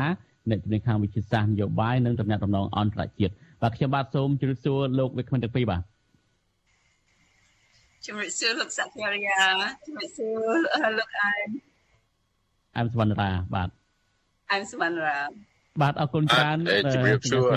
[0.50, 5.82] អ្នកជំនាញខាងវិទ្យាសាស្ត្រនយោបាយនិងតំណាក់តំណងអន្តរជាតិបាទខ្ញុំបាទសូមជម្រាបសួរលោកវិក្កាមទាំងពីរបាទ
[8.06, 9.40] ជំរាបសួរលោកសាធារីយ៉ា
[9.86, 11.48] ជំរាបសួរលោកអែម
[12.78, 13.68] អែមសវណ្ណរាបាទ
[14.52, 15.18] អែមសវណ្ណរា
[15.82, 16.58] បាទអរគុណច្រើន
[16.94, 17.50] ជំរាបសួរ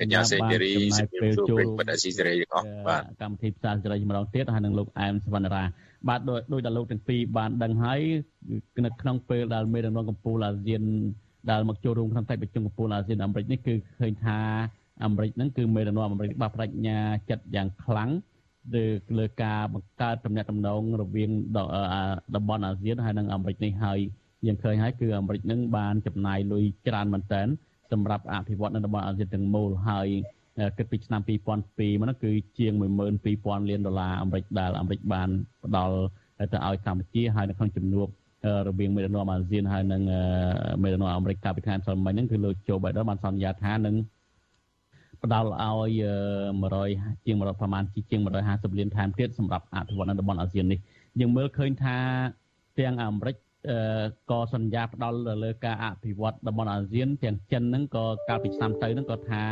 [0.00, 5.64] កញ្ញាសេរីជំរាបសួរប្រិយមិត្តអាស៊ីសេរីទាំងអស់បាទកម្មវិធីផ្សាយសេរីម្ដងទៀតហើយនឹងលោកអែមសវណ្ណរា
[6.08, 8.00] បាទដោយដែលលោកទាំងពីរបានដឹងហើយ
[8.84, 10.82] នៅក្នុងពេលដែលមេដឹកនាំកម្ពុជាអាស៊ាន
[11.50, 14.38] ដែលមកចូលរួមក្នុងកិច្ចប្រជុំកម្ពុជាអាស៊ានអាមេរិកនេះគឺឃើញថា
[15.04, 16.98] អាមេរិកហ្នឹងគឺមេដឹកនាំអាមេរិកបានបញ្ញា
[17.30, 18.10] ចិត្តយ៉ាងខ្លាំង
[18.74, 18.84] លើ
[19.18, 21.30] លើការបង្កើតទំនាក់ទំនងរវាង
[22.36, 23.98] តំបន់អាស៊ានហើយនិងអាមេរិកនេះហើយ
[24.46, 27.46] យើងឃើញហើយគឺអាមេរិកនឹងបានចំណាយលុយច្រើនមែនទែន
[27.92, 30.08] សម្រាប់អភិវឌ្ឍនៅតំបន់អាស៊ានទាំងមូលហើយ
[30.76, 32.72] គិតពីឆ្នាំ2002មកនោះគឺជាង
[33.22, 35.28] 12000លានដុល្លារអាមេរិកដែលអាមេរិកបាន
[35.64, 35.96] ផ្ដល់
[36.52, 38.08] ទៅឲ្យកម្ពុជាហើយនៅក្នុងជំនួប
[38.68, 40.02] រវាងមេដឹកនាំអាស៊ានហើយនិង
[40.82, 43.94] មេដឹកនាំអាមេរិកកាលពីខែសំមិញហ្នឹងគឺលោកโจ Biden បានសន្យាថានឹង
[45.24, 46.02] ផ្ដល់ឲ្យ
[46.60, 50.78] 100ជាង100ប្រមាណជាង150លានថែមទៀតសម្រាប់អភិវឌ្ឍនៅតំបន់អាស៊ាននេះ
[51.20, 51.96] យើងមើលឃើញថា
[52.78, 53.36] ទាំងអាមេរិក
[54.30, 59.42] ក៏សន្យាផ្ដល់លើការអភិវឌ្ឍតំបន់អាស៊ាន ទាំងចិនហ្នឹងក៏កាលពីឆ្នាំទៅហ្នឹងក៏ថា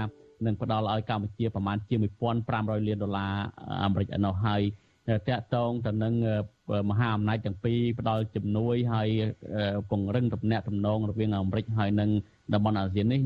[0.47, 1.95] នឹងផ្ដល់ឲ្យកម្ពុជាប្រមាណជា
[2.43, 3.35] 1500លានដុល្លារ
[3.85, 4.63] អាមេរិកឯណោះហើយ
[5.29, 6.15] តាក់ទងទៅនឹង
[6.91, 9.09] មហាអំណាចទាំងពីរផ្ដល់ជំនួយហើយ
[9.91, 12.11] ពង្រឹងទំនាក់ទំនងរវាងអាមេរិកហើយនិង
[12.55, 13.21] តំបន់អាស៊ាននេះ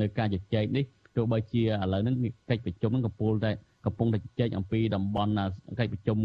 [0.00, 0.84] នៅការជជែកនេះ
[1.16, 2.16] ទោះបីជាឥឡូវហ្នឹង
[2.50, 3.50] កិច្ចប្រជុំហ្នឹងកំពុងតែ
[3.86, 5.32] កំពុងតែជជែកអំពីតំបន់
[5.78, 6.16] កិច្ចប្រជុំ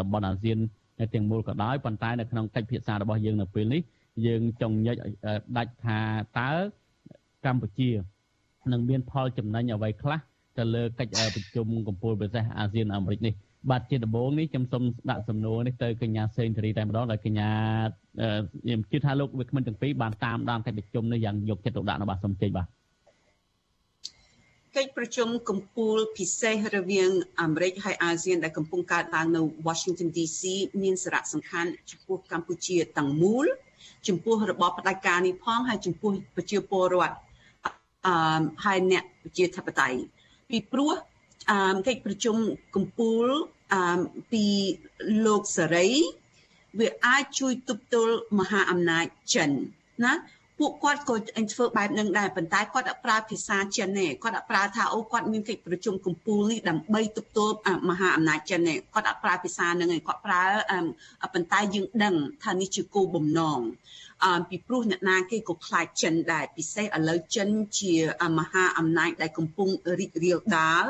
[0.00, 0.58] តំបន់អាស៊ាន
[1.14, 3.80] ទាំងមូលក៏ដោយប៉ុន្តែនៅក្នុងកិច្ចពិភាក្សារបស់យើងនៅពេលនេះ
[4.26, 4.96] យើងចង់ញែក
[5.56, 5.98] ដាច់ថា
[6.38, 6.50] តើ
[7.44, 7.90] កម្ពុជា
[8.72, 10.18] នឹងមានផលចំណេញអ្វីខ្លះ
[10.58, 13.34] ទៅលើកិច្ចប្រជុំកំពូលពិសេសអាស៊ានអាមេរិកនេះ
[13.70, 17.50] បាទជាដំបូងនេះខ្ញុំសូមដាក់សំណួរនេះទៅកញ្ញាសេងធារីតែម្ដងដោយកញ្ញា
[18.64, 22.66] ខ្ញុំជឿថាលោកវិក្កាមទាំងពីរបានតាមដានកិច្ចប្រជុំនេះយ៉ាងយកចិត្តទុកដាក់នៅបាទសូមជ័យបាទ
[24.78, 27.10] កិច្ចប្រជុំកម្ពុជាពិសេសរវាង
[27.40, 30.42] អាមេរិកហើយអាស៊ានដែលកំពុងកើតឡើងនៅ Washington DC
[30.82, 33.46] មានសារៈសំខាន់ចំពោះកម្ពុជាទាំងមូល
[34.08, 37.16] ចំពោះរបបផ្ដាច់ការនេះផងហើយចំពោះប្រជាពលរដ្ឋ
[38.06, 39.98] អឺហើយអ្នកប្រជាធិបតេយ្យ
[40.50, 40.92] ពីព្រោះ
[41.50, 42.36] អឺកិច្ចប្រជុំ
[42.74, 43.28] កម្ពុជា
[43.72, 43.82] អឺ
[44.32, 44.44] ពី
[45.26, 45.88] លោកសេរី
[46.78, 49.50] វាអាចជួយទប់ទល់មហាអំណាចចិន
[50.04, 50.12] ណា
[50.62, 51.16] ពួកគាត់ក៏
[51.52, 57.54] ធ្វើបែបនឹងដែរប៉ុន្តែគាត់អត់ប្រើភាសាចិនទេគាត់អត់ប្រើថាអូគាត់មានកិច្ចប្រជុំកម្ពុជានេះដើម្បីទប់ទល់
[57.90, 60.42] មហាអំណាចចិនទេគាត់អត់ប្រើភាសានឹងទេគាត់ប្រើ
[61.34, 63.60] ប៉ុន្តែយើងដឹងថានេះជាគោលបំណង
[64.24, 67.48] អឺពីព្រោះអ្នកណាគេក៏ខ្លាចចិនដែរពិសេសឥឡូវចិន
[67.80, 67.94] ជា
[68.38, 69.68] មហាអំណាចដែលកំពុង
[70.00, 70.86] រីករាលដាល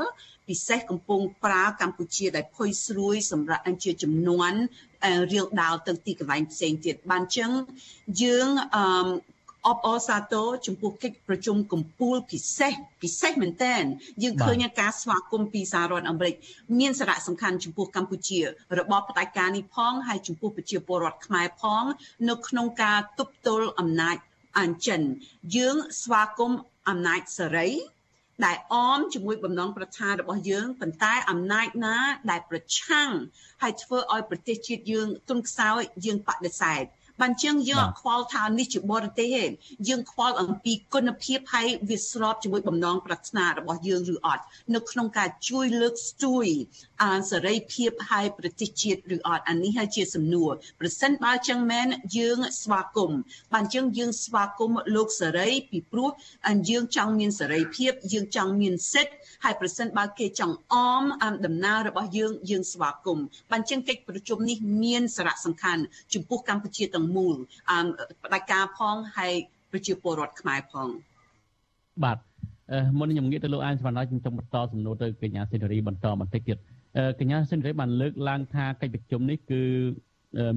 [0.48, 4.52] ពិសេសកំពុងប្រើកម្ពុជាដែលភុយស្រួយសម្រាប់ជាចំនួន
[5.32, 7.50] រៀលដាលទៅទីកន្លែងផ្សេងទៀតបានចឹង
[8.22, 9.08] យើងអឺ
[9.68, 13.82] អបអរសាទរចំពោះកិច្ចប្រជុំកំពូលពិសេសពិសេសមែនទែន
[14.22, 16.34] យើងឃើញការស្វាគមន៍ពីសហរដ្ឋអាមេរិក
[16.78, 18.40] មានសារៈសំខាន់ចំពោះកម្ពុជា
[18.78, 21.84] របបផ្ដាច់ការនេះផងហើយចំពោះប្រជាពលរដ្ឋខ្មែរផង
[22.28, 24.16] នៅក្នុងការទប់ទល់អំណាច
[24.58, 25.00] អញ្ចិន
[25.56, 27.70] យើងស្វាគមន៍អំណាចសេរី
[28.44, 31.96] ដែលអមជាមួយបំណងប្រឆារបស់យើងប៉ុន្តែអំណាចណា
[32.30, 33.10] ដែលប្រឆាំង
[33.62, 36.84] ហើយធ្វើឲ្យប្រទេសជាតិយើងទុនខ្សោយយើងបដិសេធ
[37.20, 39.44] បានជាងយើងអត់ខ្វល់ថានេះជាបរទេសទេ
[39.88, 44.42] យើងខ្វល់អំពីគុណភាពហើយវាស្របជាមួយបំណងប្រាថ្នារបស់យើងឬអត់
[44.74, 46.46] នៅក្នុងការជួយលើកស្ទួយ
[46.91, 46.91] អា
[47.30, 51.86] សេរីភាពហើយប្រទេសជាតិឬអត់អានេះហើយជាសំណួរប្រសិនបើចឹងមែន
[52.18, 53.20] យើងស្វាគមន៍
[53.54, 56.10] បានចឹងយើងស្វាគមន៍លោកសេរីពីព្រោះ
[56.70, 61.04] យើងចង់មានសេរីភាពយើងចង់មានសិទ្ធិហើយប្រសិនបើគេចង់អម
[61.46, 65.82] ដំណើររបស់យើងយើងស្វាគមន៍បានចឹងកិច្ចប្រជុំនេះមានសារៈសំខាន់
[66.14, 67.34] ចំពោះកម្ពុជាទាំងមូល
[67.70, 67.78] អឺ
[68.22, 69.34] បដិការផងហើយ
[69.72, 70.88] ប្រជាពលរដ្ឋខ្មែរផង
[72.04, 72.18] បាទ
[72.98, 76.58] មុនខ្ញុំងាកទៅលោកអានសវណ្ណខ្ញុំចង់បន្តសំណួរទៅកញ្ញាសេនារីបន្តបន្តិចទៀត
[77.20, 79.62] កញ្ញាសេនារីបានលើកឡើងថាកិច្ចប្រជុំនេះគឺ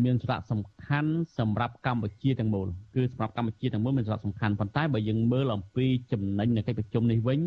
[0.06, 7.40] មានសារៈសំខាន់សម្រាប់កម្ពុជាទាំងមូលគឺសម្រាប់កម្ពុជាទាំងមូលមានសារៈសំខាន់ប៉ុន្តែបើយើងមើលអំពីចំណេញនៃកិច្ចប្រជុំនេះវិញ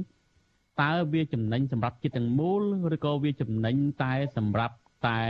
[0.82, 2.62] តើវាចំណេញសម្រាប់ជាតិទាំងមូល
[2.94, 4.74] ឬក៏វាចំណេញតែសម្រាប់
[5.06, 5.20] តែ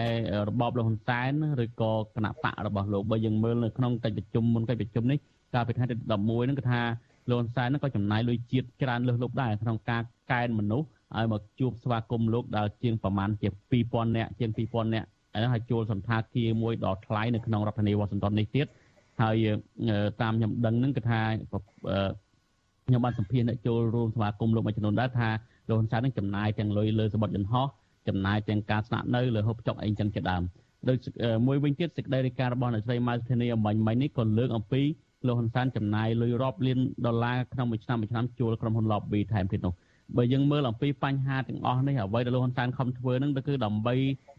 [0.48, 1.32] របបលោកហ៊ុនសែន
[1.64, 5.18] ឬក៏គណៈបករបស់លោកបើយើងមើលនៅក្នុងកិច្ចប្រជុំមុនកិច្ចប្រជុំនេះ
[5.54, 6.80] កាលពីថ្ងៃទី11ហ្នឹងគឺថា
[7.30, 10.02] លោកហ៊ុនសែនហ្នឹងក៏ចំណាយលុយជាតិច្រើនលើសលប់ដែរក្នុងការ
[10.32, 13.48] កែនមនុស្ស ឲ្យមកជួបស្វាគមន៍លោកដែលជាងប្រមាណជា
[13.82, 15.08] 2000នាក់ជាង2000នាក់
[15.52, 18.66] ហើយជួលសន្តាគារមួយដ៏ថ្លៃនៅក្នុងរដ្ឋធានីវ៉ាស៊ីនតោននេះទៀត
[19.20, 19.36] ហើយ
[20.22, 21.20] តាមខ្ញុំដឹងហ្នឹងគឺថា
[22.86, 25.28] ខ្ញុំបានសម្ភាសអ្នកចូលរួមសមាគមលោកមួយចំនួនដែរថា
[25.68, 27.66] លោកហ៊ុនសែននឹងចំណាយទាំងលុយលើសម្បត្តិយន្តហោះ
[28.08, 30.42] ចំណាយទាំងការស្នាក់នៅលើហូបចុកអីចឹងជាដើម
[30.88, 30.98] ដូច
[31.46, 34.82] មួយវិញទៀតសេចក្តីរាយការណ៍របស់អ្នកស្រីម៉ៅធានីអំបញ្ញមិញនេះក៏លើកអំពី
[35.26, 39.74] លោកហ៊ុនសែនចំណាយលុយរាប់លានដុល្លារក្នុងមួយឆ្នាំមួយឆ្នាំជួលក្រុមហ៊ុន Lobby ថែមទៀតនោះ
[40.16, 43.94] បើយើងមើលអំពីបញ្ហាទាំងអស់នេះអ្វីដែលលោកហ៊ុនសែនខំធ្វើនឹងគឺដើម្បី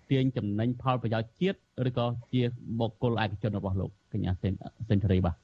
[0.09, 1.57] ទាញចំណេញផលប្រយោជន៍ជាតិ
[1.89, 2.41] ឬក៏ជា
[2.79, 5.35] បុគ្គលឯកជនរបស់លោកកញ្ញាសេនធរីបាទ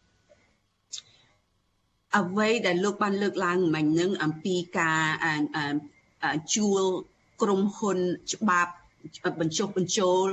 [2.17, 5.03] អ្វីដែលលោកបានលើកឡើងមិញនឹងអំពីការ
[6.55, 6.81] ជួល
[7.41, 7.97] ក្រុមហ៊ុន
[8.33, 8.73] ច្បាប់
[9.39, 10.27] បញ្ចុះបញ្ចូល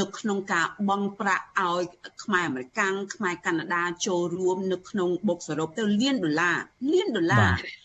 [0.00, 1.82] នៅក្នុងការបង់ប្រាក់ឲ្យ
[2.24, 2.80] ខ្មែរអាមេរិក
[3.14, 6.58] ខ្មែរកាណាដាចូលរួមនៅក្នុងបុកសរុបទៅលានដុល្លារ
[6.92, 7.81] លានដុល្លារអឺ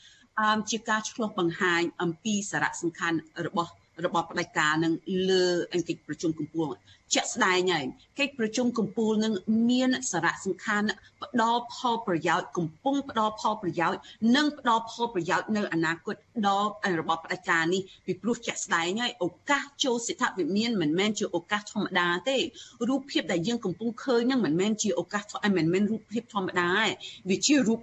[0.70, 3.72] ជាការឆ្លោះបង្ហាញអំពីសារៈសំខាន់របស់
[4.06, 4.94] របស់ផ្ដាច់ការនឹង
[5.30, 6.64] លើអង្គិច្ចប្រជុំកម្ពុ
[7.07, 7.86] ជាជាក់ស្ដែងហើយ
[8.20, 9.34] កិច្ចប្រជុំកម្ពុជានឹង
[9.70, 10.88] មានសារៈសំខាន់
[11.24, 14.00] ផ្ដល់ផលប្រយោជន៍កំពុងផ្ដល់ផលប្រយោជន៍
[14.36, 16.16] និងផ្ដល់ផលប្រយោជន៍នៅអនាគត
[16.48, 22.38] ដល់របបផ្ដាច់ការនេះពីព្រោះជាក់ស្ដែងហើយឱកាសចូលសិទ្ធិវិមានមិនមែនជាឱកាសធម្មតាទេ
[22.90, 25.24] រូបភាពដែលយើងកំពុងឃើញនឹងមិនមែនជាឱកាស
[25.58, 26.88] មិនមែនរូបភាពធម្មតាទេ
[27.30, 27.80] វាជារូប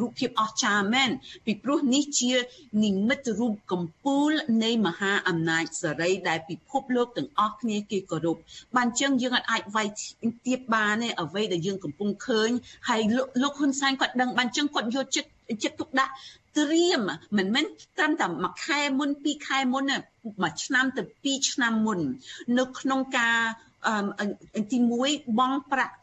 [0.00, 1.10] រូបភាពអស្ចារ្យមែន
[1.46, 2.32] ពីព្រោះនេះជា
[2.84, 4.30] និមិត្តរូបកំពូល
[4.64, 8.36] នៃមហាអំណាចសេរីដែលពិភពលោកទាំងអស់គ្នាគេគោរព
[8.76, 9.88] បានចឹងយើងអាចវាយ
[10.46, 12.50] ទៀបបានទេអ្វីដែលយើងកំពុងឃើញ
[12.88, 13.00] ហើយ
[13.42, 15.30] លោកហ៊ុនសែនគាត់ដឹងបានចឹងគាត់យកចិត្ត
[15.64, 16.12] ចិត្តទុកដាក់
[16.58, 17.00] ត្រៀម
[17.38, 17.64] មិនមែន
[17.96, 19.96] ត្រឹមតែមួយខែមុនពីរខែមុនទេ
[20.42, 21.98] មួយឆ្នាំទៅពីរឆ្នាំមុន
[22.58, 23.36] នៅក្នុងការ
[24.72, 25.94] ទី1បងប្រាក់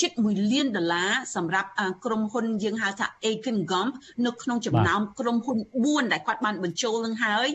[0.00, 1.68] ជិត1លានដុល្លារសម្រាប់
[2.04, 3.92] ក្រុមហ៊ុនយើងហៅថា Aiken Gump
[4.26, 7.48] នៅក្នុងចំណោមក្រុមហ៊ុន4ដែលគាត់បានបញ្ចូលនឹងហើយ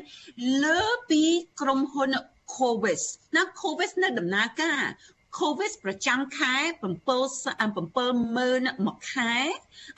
[0.63, 1.21] លើពី
[1.61, 2.09] ក្រុមហ៊ុន
[2.55, 3.03] Covis
[3.35, 4.81] ណា Covis នៅដំណើរការ
[5.39, 9.33] COVID ប្រចាំខែ7 70000មួយខែ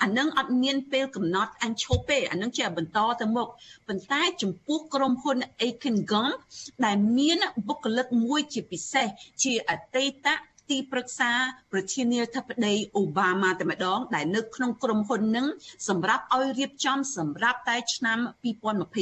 [0.02, 3.48] អានឹងអត់មានពេលកំណត់អញឈប់ទេអានឹងជាបន្តទៅមុខ
[3.88, 6.38] ប៉ុន្តែចំពោះក្រុមហ៊ុន Aiken Gump
[6.86, 9.08] ដែលមានបុគ្គលិកមួយជាពិសេស
[9.44, 10.28] ជាអតីត
[10.70, 11.32] ទីប្រឹក្សា
[11.72, 15.48] ប្រធានាធិបតីអូបាម៉ាតែម្ដង ដែលនៅក្នុងក្រុមហ៊ុននឹង
[15.88, 18.20] សម្រាប់ឲ្យរៀបចំសម្រាប់តែឆ្នាំ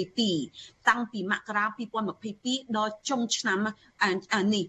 [0.02, 1.66] 2022 តាំងពីមករា
[2.22, 3.58] 2022ដល់ចុងឆ្នាំ
[4.54, 4.64] នេះ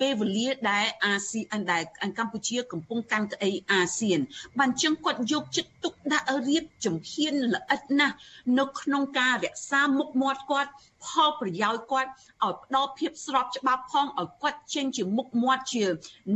[0.00, 1.40] ពេលវេលាដែលអាស៊ី
[1.72, 1.82] ដែល
[2.18, 4.20] កម្ពុជាកំពុងកាន់ក្តីអាស៊ាន
[4.58, 8.14] បានចឹងគាត់យកចិត្តទុកដាក់រៀបចំហ៊ានល្អិតណាស់
[8.58, 10.70] នៅក្នុងការរក្សាមុខមាត់គាត់
[11.04, 12.10] ផលប្រយោជន៍គាត់
[12.44, 15.84] ឲ្យផ្ដល់ភាពស្របច្បាប់ផងឲ្យគាត់ចេញជាមុខមាត់ជា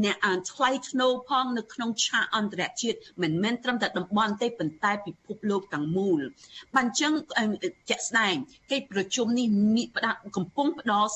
[0.05, 0.17] អ្នក
[0.53, 6.21] ថ្លៃថ្នូរផងនៅក្នុងឆាកអន្តរជាតិមិនមែនត្រឹមតែតំបន់ទេប៉ុន្តែពិភពលោកទាំងមូល
[6.75, 7.13] បានចឹង
[7.91, 8.35] ជាក់ស្ដែង
[8.71, 9.47] កិច្ចប្រជុំនេះ
[9.77, 11.11] មានផ្ដាកំពុងផ្ដល់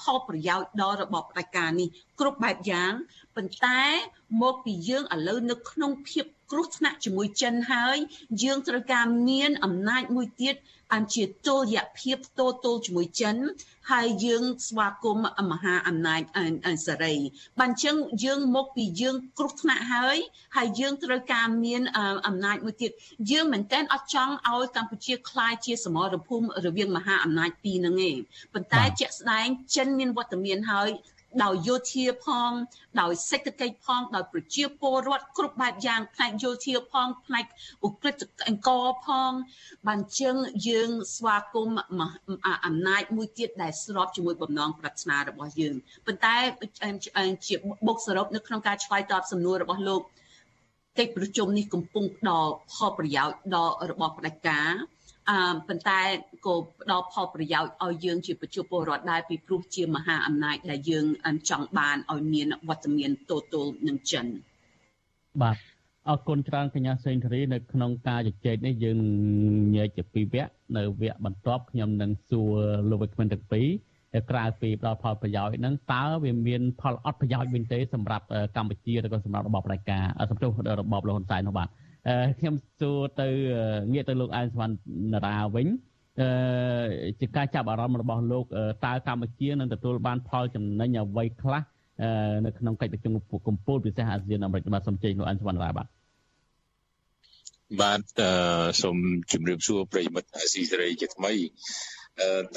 [0.00, 1.88] ផលប្រយោជន៍ដល់របបផ្ដាច់ការនេះ
[2.20, 2.92] គ្រប់បែបយ៉ាង
[3.36, 3.80] ប៉ុន្តែ
[4.42, 7.97] មកពីយើងឥឡូវនៅក្នុងភាព គ្រោះថ្នាក់ជាមួយចិនហើយ
[8.43, 10.55] យើងត្រូវការមានអំណាចមួយទៀត
[10.93, 13.35] អញ្ជាទល់យៈភាពតទល់ជាមួយចិន
[13.91, 16.21] ហើយយើងស្វាគមន៍មហាអំណាច
[16.87, 17.15] សេរី
[17.59, 20.17] បានចឹងយើងមកពីយើងគ្រោះថ្នាក់ហើយ
[20.57, 21.81] ហើយយើងត្រូវការមាន
[22.27, 22.91] អំណាចមួយទៀត
[23.31, 28.17] យើងមែនតើអត់ចង់ឲ្យកម្ពុជាคล้ายជាសមរភូមិរវាងមហាអំណាចពីរហ្នឹងឯង
[28.53, 30.89] ប៉ុន្តែជាក់ស្ដែងចិនមានវត្តមានហើយ
[31.42, 32.50] ដោយយោធាផង
[33.00, 37.44] ដោយសេដ្ឋកិច្ចផងដោយប្រជាពលរដ្ឋគ្រប់បែបយ៉ាងផ្នែកយោធាផងផ្នែក
[37.86, 39.30] ឧក្រិដ្ឋអង្គរផង
[39.88, 40.36] បានជាង
[40.68, 41.78] យើងស្វាគមន៍
[42.66, 45.74] អំណាចមួយទៀតដែលស្របជាមួយបំណងប្រាថ្នារបស់យើង
[46.06, 46.34] ប៉ុន្តែ
[47.46, 47.54] ជា
[47.86, 50.02] បុកសរុបនៅក្នុងការឆ្លើយតបសំណួររបស់លោក
[50.98, 54.70] កិច្ចប្រជុំនេះកំពុងផ្ដល់ផលប្រយោជន៍ដល់របបផ្ដាច់ការ
[55.30, 56.00] អឺប៉ុន្តែ
[56.46, 61.04] ក៏ផ្ដល់ផលប្រយោជន៍ឲ្យយើងជាប្រជាពលរដ្ឋដែរពីព្រោះជាមហាអំណាចដែលយើង
[61.50, 64.26] ចង់បានឲ្យមានវត្តមានទល់ទល់នឹងចិន
[65.42, 65.56] បាទ
[66.08, 68.98] អរគុណច្រើនកញ្ញាសេងធារីនៅក្នុងការជជែកនេះយើង
[69.76, 72.54] ញែកជាពីរវគ្គនៅវគ្គបន្ទាប់ខ្ញុំនឹងសួរ
[72.90, 73.68] លោកវិក្កាមទាំងពីរ
[74.30, 78.24] ក្រៅពីផ្ដល់ផលប្រយោជន៍ហ្នឹងតើវាមានផលអត់ប្រយោជន៍វិញទេសម្រាប់
[78.56, 81.68] កម្ពុជាឬក៏សម្រាប់របបផ្ដាច់ការសម្រាប់របបលហ៊ុនសែននោះបាទ
[82.38, 83.28] ខ្ញុំសួរទៅ
[83.92, 85.66] ងាកទៅលោកអែនសវណ្ណរាវិញ
[86.20, 86.28] អឺ
[87.20, 88.44] ជាការចាប់អារម្មណ៍របស់លោក
[88.84, 91.62] តើកម្ពុជានឹងទទួលបានផលចំណេញអ្វីខ្លះ
[92.46, 93.12] នៅក្នុងកិច្ចប្រជុំ
[93.48, 95.86] កំពូលពិសេសអាស៊ានអាមេរិកបាទសូមជ័យលោកអែនសវណ្ណរាបាទ
[97.80, 98.00] បាទ
[98.82, 98.96] សូម
[99.32, 101.32] ជម្រាបសួរប្រិយមិត្តអាស៊ីសេរីជាថ្មី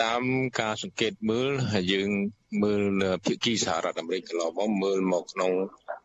[0.04, 0.24] តាម
[0.60, 1.52] ការសង្កេតមើល
[1.94, 2.10] យើង
[2.64, 2.82] មើល
[3.26, 5.52] ភាគីសហរដ្ឋអាមេរិកកន្លងមកមើលមកក្នុង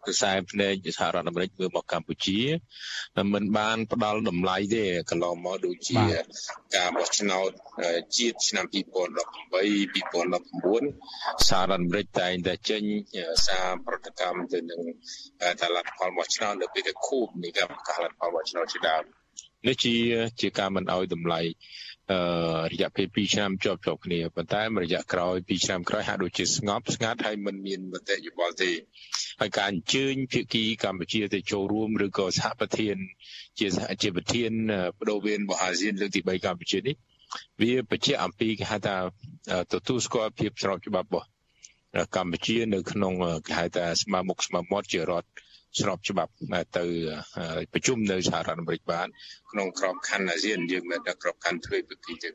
[0.07, 2.41] ខ្សែភ្នែកសហរដ្ឋអាមេរិកមើលមកកម្ពុជា
[3.35, 6.03] មិនបានផ្ដល់តម្លៃទេកន្លងមកដូចជា
[6.77, 7.51] ការបោះឆ្នោត
[8.19, 8.79] ជាតិឆ្នាំ2018 2019
[11.49, 12.83] សហរដ្ឋអាមេរិកតែងតែចេញ
[13.47, 14.81] សារប្រតិកម្មទៅនឹង
[15.61, 19.05] តលទ្ធផលបោះឆ្នោតនៅពេលដែលខួបនៃការប្រកាសលទ្ធផលបោះឆ្នោតជាដើម
[19.67, 19.95] នេះជា
[20.41, 21.55] ជាការមិនអោយតម្លៃអឺ
[22.73, 28.71] រយៈពេល2ឆ្នាំជាប់ជាប់គ្នាប៉ុន្តែរយៈក្រោយ2ឆ្នាំក្រោយហាក់ដូចជាស្ងប់ស្ងាត់ហើយមិនមានមតិយោបល់ទេ
[29.41, 32.97] ហើយការអញ្ជើញភាគីកម្ពុជាទៅចូលរួមឬក៏សហប្រធាន
[33.59, 33.67] ជា
[34.03, 34.51] ជាប្រធាន
[34.99, 36.95] បដូវវេនរបស់អាស៊ានលើកទី3កម្ពុជានេះ
[37.61, 38.97] វាបញ្ជាក់អំពីគេហៅថា
[39.73, 41.29] ទទួលស្គាល់ភាពស្របច្បាប់របស់
[42.17, 43.13] កម្ពុជានៅក្នុង
[43.47, 45.29] គេហៅថាស្មារមុខស្មារមាត់ជារដ្ឋ
[45.81, 46.33] ស្របច្បាប់
[46.79, 46.85] ទៅ
[47.73, 49.09] ប្រជុំនៅសហរដ្ឋអាមេរិកបាន
[49.53, 52.29] ក្នុងក្របខ័ណ្ឌអាស៊ានយើងមិនដាក់ក្របខ័ណ្ឌទ្វេភាគីទេ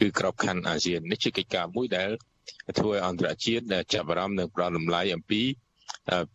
[0.00, 2.10] គឺក្របខ័ណ្ឌអាស៊ាននេះជាកិច្ចការមួយដែល
[2.78, 5.42] ធ្វើឲ្យអន្តរជាតិចាប់អារម្មណ៍និងផ្ដល់តម្លៃអំពី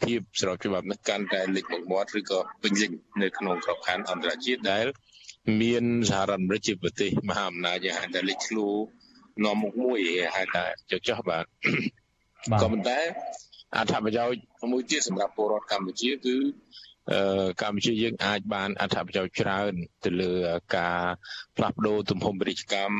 [0.03, 2.91] ភាពស្របច្បាប់នេះកាន់តែលេចមុខមាត់ឬក៏ពេញលេញ
[3.21, 4.85] នៅក្នុងក្របខ័ណ្ឌអន្តរជាតិដែល
[5.61, 8.69] មានសហរដ្ឋអាមេរិកជាប្រទេសមហាអំណាចយ៉ាងហៅថាលេចធ្លោ
[9.43, 9.99] នាំមុខមួយ
[10.35, 11.45] ហៅថាចុះចោះបាទ
[12.61, 12.99] ក៏ប៉ុន្តែ
[13.73, 16.35] អត្ថប្រយោជន៍មួយទៀតសម្រាប់ពលរដ្ឋកម្ពុជាគឺ
[17.61, 19.73] កម្ពុជាយើងអាចបានអត្ថប្រយោជន៍ច្រើន
[20.05, 20.31] ទៅលើ
[20.77, 21.01] ការ
[21.57, 22.95] ផ្លាស់ប្ដូរទំហំពាណិជ្ជកម្ម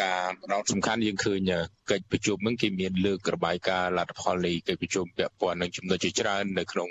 [0.00, 1.40] ការផ្ដោតសំខាន់យើងឃើញ
[1.90, 6.88] កិច្ចប្រជុំហ្នឹងគេមានលើករបាយការណ៍លទ្ធផលនៃកិច្ចប្រជុំពាក់ព័ន្ធនឹងចំណុចជាច្រើននៅក្នុង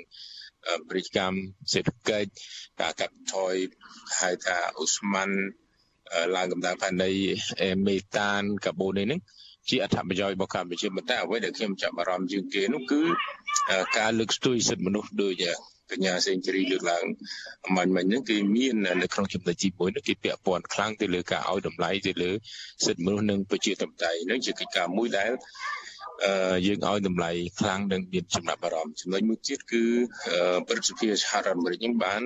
[0.88, 1.38] ពាណិជ្ជកម្ម
[1.74, 2.30] សេដ្ឋកិច្ច
[2.82, 3.56] ការកាត់បន្ថយ
[4.20, 5.30] ហៅថាអូស្មန်
[6.36, 7.12] ឡើងកម្ដៅផែនដី
[7.88, 9.20] មេតានកាបូននេះ
[9.70, 13.02] ជាអត្ថប្រយោជន៍របស់កម្ពុជាប៉ុន្តែអ្វីដែលខ្ញុំចាប់អារម្មណ៍ជាងគេនោះគឺ
[13.98, 15.46] ការលើកស្ទួយសិទ្ធិមនុស្សដូច
[15.92, 17.06] កញ្ញាសេងជរីលើកឡើង
[17.66, 22.32] អំញ្ញមិញហ្នឹងគេមាននៅក្នុងចំណុចទី1នោះគេពាក់ព័ន្ធខ្លាំងទៅលើការឲ្យតម្លៃទៅលើ
[22.86, 25.32] សិទ្ធិមនុស្សនិងប្រជាធិបតេយ្យហ្នឹងជាកិច្ចការមួយដែល
[26.26, 29.84] អឺយើងឲ្យតម្លៃខ្លាំងនិងមានចំណាប់អារម្មណ៍ចំណុចមួយទៀតគឺ
[30.68, 32.22] ប្រតិភិសហរដ្ឋអាមេរិកហ្នឹងបាន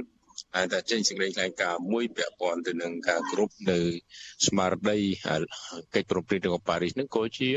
[0.55, 3.79] ហើយតែចេញសេចក្តីថ្លែងការណ៍មួយពាក់ព័ន្ធទៅនឹងការគ្រប់នៅ
[4.47, 4.99] ស្មារតី
[5.95, 7.49] កិច្ចប្រំពៃរបស់ប៉ារីសនឹងក៏ជា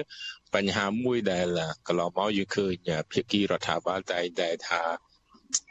[0.54, 1.46] បញ្ហាមួយដែល
[1.88, 4.82] កន្លងមកយើងឃើញភាគីរដ្ឋាភិបាលតែតែថា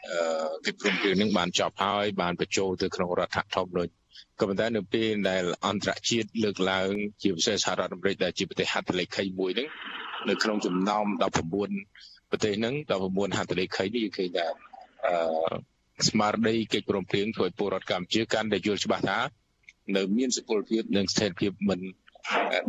[0.10, 0.20] អឺ
[0.66, 3.94] កិច្ចប្រំពៃនឹងបានចប់ហើយបានបញ្ចូលទៅក្នុងរដ្ឋធម្មនុញ្ញ
[4.40, 6.90] ក៏ប៉ុន្តែនៅពេលដែលអន្តរជាតិលើកឡើង
[7.22, 9.70] ជាពិសេសសហរដ្ឋអាមេរិកដែលជាប្រទេសហត្ថលេខីមួយហ្នឹង
[10.30, 12.76] នៅក្នុងចំណោម19ប្រទេសហ្នឹង
[13.06, 14.48] 19ហត្ថលេខីនេះយើងឃើញថា
[15.06, 15.75] អឺ
[16.10, 19.20] ស្មារតីកិច្ចព្រមព្រៀងធ្វើឲ្យពលរដ្ឋកម្ពុជាកាន់តែយល់ច្បាស់ថា
[19.96, 21.80] នៅមានសុពលភាពនិងស្ថិរភាពមិន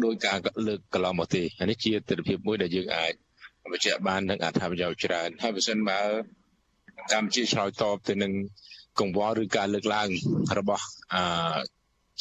[0.05, 3.13] ដោយការលើកកន្លងមកទេនេះជាទស្សនវិជ្ជាមួយដែលយើងអាច
[3.73, 6.01] បញ្ជាក់បាននឹងអត្ថប្រយោជន៍ច្រើនហើយបើសិនបើ
[7.13, 8.33] កម្ពុជាឆ្លើយតបទៅនឹង
[9.01, 10.09] កង្វល់ឬការលើកឡើង
[10.59, 11.23] របស់អឺ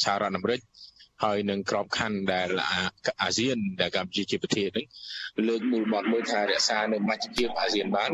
[0.04, 0.60] សហរដ្ឋអាមេរិក
[1.24, 2.48] ហើយនឹងក្របខ័ណ្ឌដែល
[3.22, 4.86] អាស៊ានដែលកម្ពុជាជាប្រធាននឹង
[5.48, 8.10] លើកមូលបត់មួយថារក្សានៅមជ្ឈភាពអាស៊ានបាន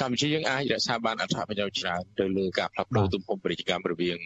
[0.00, 4.18] កម្ពុជាយើងអាចរក្សាបានអត្ថប្រយោជន៍ច្រើនទៅលើការផ្លាស់ប្ដូរទំហំពាណិជ្ជកម្មរវាង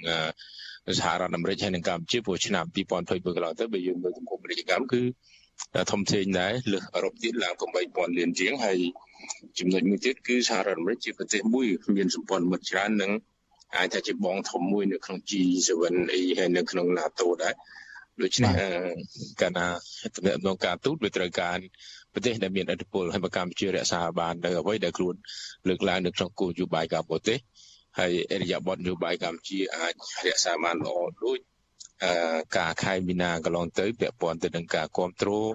[0.99, 5.03] សហរដ្ឋអាមេរិកហើយនិងកម្ពុជាព្រោះឆ្នាំ2022កន្លងទៅបើយើងមើលទំហំពាណិជ្ជកម្មគឺ
[5.91, 7.55] ធំធេងដែរលើសអឺរ៉ុបទៀតឡើង
[7.87, 8.79] 8000លានជាងហើយ
[9.59, 11.67] ចំណុចមួយទៀតគឺសហរដ្ឋអាមេរិកជាប្រទេសមួយ
[11.97, 13.13] មានសម្ព័ន្ធមិត្តច្រើននិង
[13.77, 15.71] អាចថាជាបងធំមួយនៅក្នុង G7
[16.15, 17.55] អីហើយនៅក្នុង NATO ដែរ
[18.23, 18.53] ដូច្នេះ
[19.41, 19.67] កាលណា
[20.17, 21.59] តំណែងការទូតវាត្រូវការ
[22.17, 25.15] ប្រទេសដែលមានឥទ្ធិពលហើយបើកម្ពុជារក្សាបាននៅអ្វីដែលខ្លួន
[25.69, 27.39] លើកឡើងនៅក្នុងគោលនយោបាយការបរទេស
[27.99, 29.93] ហើយអរិយាប័ត្រនយោបាយកម្ពុជាអាច
[30.27, 31.39] រក្សាបានល្អដូច
[32.59, 35.49] ការខែមីនាកន្លងទៅពាក់ព័ន្ធទៅនឹងការគ្រប់គ្រង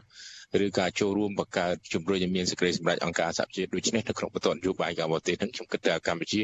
[0.66, 6.42] ឬការចូលរួមបង្កើតជំរុញឲ្យមានសេចក្តីសម្រេចអង្គការសហជាតិដូចនេះនៅក្នុងបន្ទាត់នយោបាយការបរទេសនឹងខ្ញុំគិតថាកម្ពុជា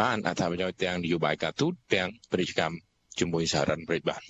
[0.00, 2.76] បានអត្ថប្រយោជន៍ទាំងនយោបាយការទូតទាំងពាណិជ្ជកម្ម
[3.18, 4.22] ជាមួយសហរដ្ឋអាមេរិកបាទ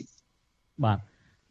[0.84, 0.98] បាទ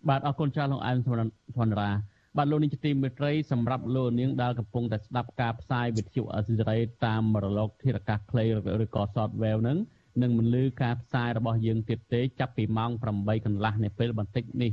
[0.09, 1.89] បាទអរគុណច្រើនលោកអែមធនរា
[2.38, 8.46] បាទលោកនាងជាទីមេត្រីសម្រាប់លោកនាងដែលកំពុងតែស្ដាប់ការផ្សាយវិទ្យុអសិរ័យតាមរលកធារកាសខ្លី
[8.84, 9.78] ឬក៏ software ហ្នឹង
[10.22, 14.72] នឹងមិនលឺការផ្សាយរបស់យើងទៀតទេចាប់ពីម៉ោង8កន្លះនៃពេលបន្តិចនេះ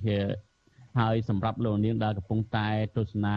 [1.00, 3.34] ហើយសម្រាប់លោកនាងដែលកំពុងតែទស្សនា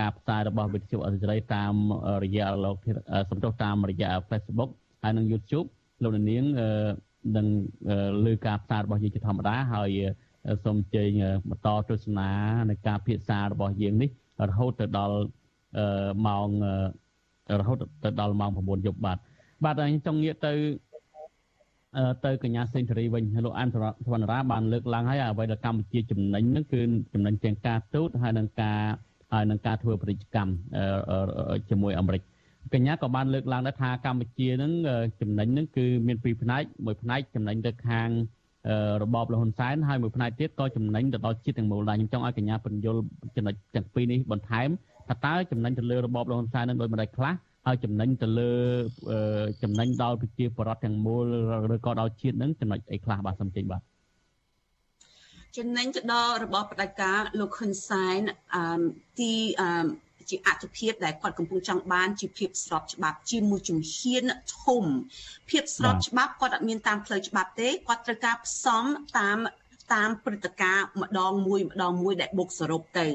[0.00, 1.74] ការផ្សាយរបស់វិទ្យុអសិរ័យតាម
[2.24, 2.76] រយៈលោក
[3.30, 4.70] សំទោសតាមរយៈ Facebook
[5.02, 5.66] ហើយនិង YouTube
[6.02, 6.44] លោកនាង
[7.36, 7.46] នឹង
[8.26, 9.90] លើការផ្សាយរបស់យើងជាធម្មតាហើយ
[10.64, 11.10] សូមអញ្ជើញ
[11.48, 12.30] បន្តទស្សនា
[12.70, 14.10] នៃការភាសារបស់យើងនេះ
[14.48, 15.18] រហូតទៅដល់
[16.26, 16.48] ម៉ោង
[17.60, 19.18] រហូតទៅដល់ម៉ោង9យប់បាទ
[19.64, 20.52] បាទអញ្ចឹងចង់ងាកទៅ
[22.24, 23.76] ទៅកញ្ញាសេងធារីវិញលោកអានធ
[24.20, 26.80] នរាបានលើកឡើងហើយអ្វីដែលកម្ពុជាចំណេញហ្នឹងគឺ
[27.12, 28.80] ចំណេញទាំងការទូតហើយនឹងការ
[29.32, 30.52] ហើយនឹងការធ្វើពាណិជ្ជកម្ម
[31.70, 32.22] ជាមួយអាមេរិក
[32.74, 34.72] កញ្ញាក៏បានលើកឡើងដែរថាកម្ពុជានឹង
[35.20, 38.08] ចំណេញនឹងគឺមានពីរផ្នែកមួយផ្នែកចំណេញទៅខាង
[39.02, 42.96] របបលហ៊ុនសែនហើយមួយផ្នែកទៀតក៏ចំណេញទៅដល់ជាតិទាំងមូលដែរខ្ញុំចង់ឲ្យកញ្ញាបញ្យល
[43.36, 44.68] ចំណុចទាំងពីរនេះបន្ថែម
[45.08, 47.34] ថាតើចំណេញទៅលើរបបលហ៊ុនសែននឹងដោយម្ដេចខ្លះ
[47.66, 48.52] ហើយចំណេញទៅលើ
[49.62, 51.24] ចំណេញដល់ប្រជាពលរដ្ឋទាំងមូល
[51.74, 53.82] ឬក៏ដល់ជាតិនឹងចំណុចអីខ្លះបាទសូមចេញបាទ
[55.56, 58.20] ចំណេញទៅដល់របបផ្ដាច់ការលោកហ៊ុនសែន
[58.54, 58.82] អឺ
[59.20, 59.70] ទីអឺ
[60.30, 64.24] ជាអត្ថភាពដែលគាត់កំពុងចង់បានជាភាពស្របច្បាប់ជាមួយជំហាន
[64.62, 64.84] ធំ
[65.50, 68.84] ភាពស្របច្បាប់គាត់អត់មានតាមផ្លូវច្បាប់ទេគាត់ត្រូវការផ្សំ
[69.18, 69.38] តាម
[69.94, 73.08] តាមព្រឹត្តិការណ៍ម្ដងមួយម្ដងមួយដែលបុកសរុបទៅ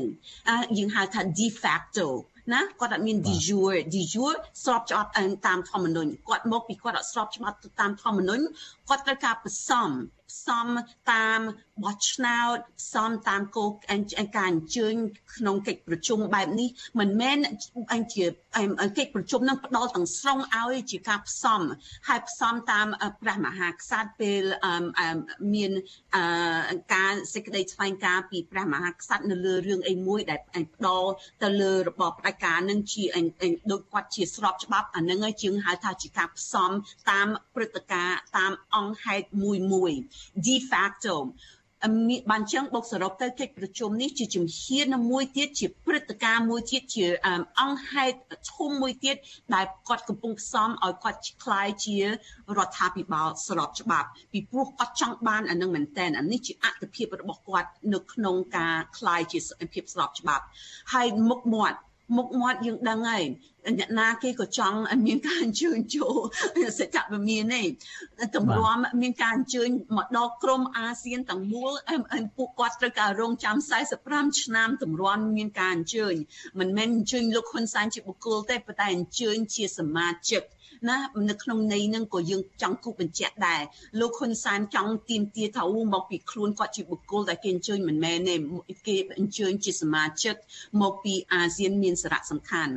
[0.77, 2.07] យើងហៅថា de facto
[2.53, 5.09] ណាគាត់អត់មាន de jure de jure ស្របច្បាប់
[5.47, 8.43] តាមធម្មនុញ្ញគាត់មកពីគាត់អត់ស្របច្បាប់តាមធម្មនុញ្ញ
[8.89, 9.89] គាត់ត្រូវការផ្សំ
[10.31, 10.67] ផ្សំ
[11.11, 11.39] តាម
[11.83, 14.95] បោះឆ្នោតផ្សំតាមគោលការអញ្ជើញ
[15.35, 16.69] ក្នុងកិច្ចប្រជុំបែបនេះ
[16.99, 17.37] មិនមែន
[17.93, 18.25] អញជា
[18.97, 21.61] កិច្ចប្រជុំនឹងផ្ដល់ទាំងស្រុងឲ្យជាការផ្សំ
[22.07, 22.87] ហើយផ្សំតាម
[23.21, 24.43] ព្រះមហាក្សត្រពេល
[25.53, 25.71] មាន
[26.95, 30.39] ការសេចក្តីថ្លែងការណ៍ពីព្រះមហាក្សត្រនៅលើរឿងអីមួយដែល
[30.75, 31.09] ផ្ដល់
[31.43, 33.03] ទៅលើរបបផ្ដាច់ការនឹងជា
[33.71, 36.71] ដូចគាត់ជាស្របច្បាប់អានឹងហើយជាងហៅថាជាការផ្សំ
[37.11, 39.91] តាមព្រឹត្តិការណ៍តាមអង្គហេតុមួយមួយ
[40.46, 41.14] de facto
[42.30, 47.06] បានចឹងបូកសរុបទៅកិច្ចប្រជុំនេះជាជំហានមួយទៀតជាព្រឹត្តិការណ៍មួយទៀតជា
[47.60, 48.16] អង្គហេតុ
[48.52, 49.16] ធំមួយទៀត
[49.54, 52.06] ដែលគាត់កំពុងផ្សំឲ្យគាត់คล้ายជារ
[52.66, 59.38] ដ្ឋាភិបាលស្របច្បាប់ពីព្រោះគាត់ចង់បានអានឹងមែនតើអានេះជាអត្តភាពរបស់គាត់នៅក្នុងការคล้ายជា
[59.72, 60.44] ភាពស្របច្បាប់
[60.92, 61.78] ហើយមុខមាត់
[62.17, 63.23] មុខមាត់យើងដឹងហើយ
[63.79, 66.15] អ្នកណាគេក៏ចង់មានការអញ្ជើញចូល
[66.79, 67.63] សច្ចវិមានទេ
[68.35, 71.71] តម្រាំមានការអញ្ជើញមកដល់ក្រមអាស៊ានទាំងមូល
[72.37, 73.55] ពួកគាត់ត្រូវការរងចាំ
[73.97, 76.15] 45ឆ្នាំតម្រាំមានការអញ្ជើញ
[76.59, 80.43] មិនមែនអញ្ជើញលោកហ៊ុនសែនជាបុគ្គលទេប៉ុន្តែអញ្ជើញជាសមាជិក
[80.89, 80.97] ណា
[81.29, 83.61] នៅក្នុងន័យហ្នឹងក៏យើងចង់គូបញ្ជាក់ដែរ
[83.99, 85.63] លោកហ៊ុនសែនចង់ទៀមទាថា
[85.93, 88.35] មកពីខ្លួនគាត់ជាបុគ្គលដែលគេអញ្ជើញមិនមែនទេ
[88.87, 90.35] គេអញ្ជើញជាសមាជិក
[90.81, 92.73] មកពីអាស៊ានមានសារៈសំខាន់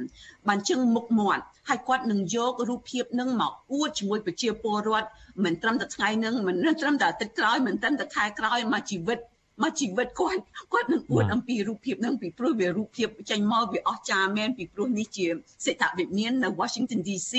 [0.49, 5.09] បានជឹងមុខមាត់ហើយគាត់នឹងយករូបភាពនឹងមកអួតជាមួយប្រជាពលរដ្ឋ
[5.45, 9.19] មិនត្រឹមតែថ្ងៃនឹងមិនត្រឹមតែអាទិត្យក្រោយមិនត្រឹមតែខែក្រោយមកជីវិត
[9.63, 10.43] មកជីវិតគាត់
[10.73, 15.27] គាត់នឹងអួតអំពីរូបភាពនឹងពីព្រោះវារូបភាពចេញមកវាអស្ចារ្យមែនពីព្រោះនេះជា
[15.65, 17.33] សេដ្ឋវិមាននៅ Washington DC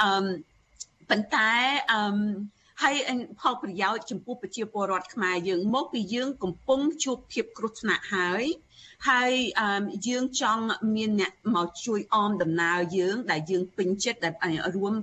[0.00, 0.08] អឺ
[1.10, 1.50] ប៉ុន្តែ
[1.92, 2.00] អឺ
[2.82, 2.94] ហើយ
[3.40, 8.44] ផលប្រយោជន៍ចំពោះប្រជាពលរដ្ឋខ្មែរយើងមកពីយើងកំពុងជួបភាពគ្រោះថ្នាក់ហើយ
[9.08, 9.32] ហើយ
[10.08, 10.64] យើងចង់
[10.96, 14.34] មានអ្នកមកជួយអមដំណើរយើង ដែលយើងពេញចិត្តដែល
[14.76, 14.94] រួម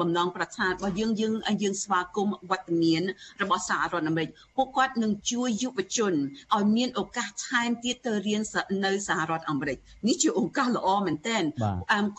[0.00, 1.32] បំណងប្រាថ្នារបស់យើងយើង
[1.62, 3.02] យើងស្វាគមន៍វត្តមាន
[3.42, 6.14] របស់សហរដ្ឋអាមេរិកពួកគាត់នឹងជួយយុវជន
[6.54, 8.42] ឲ្យមានឱកាសថែមទៀតទៅរៀន
[8.84, 11.42] នៅសហរដ្ឋអាមេរិកនេះជាឱកាសល្អមែនទែន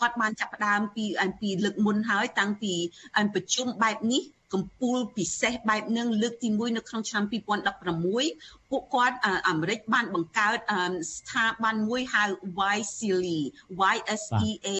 [0.00, 1.04] គាត់បានចាប់ផ្ដើមពី
[1.40, 2.74] ពីលើកមុនហើយតាំងពី
[3.34, 4.22] ប្រជុំបែបនេះ
[4.54, 7.24] កម្ពុជាពិសេសបែបនឹងលើកទី1នៅក្នុងឆ្នាំ
[7.92, 9.16] 2016ពួកគាត់
[9.48, 10.58] អាមេរិកបានបង្កើត
[11.14, 12.24] ស្ថាប័នមួយហៅ
[12.76, 13.36] YSEA
[13.94, 14.68] YSEA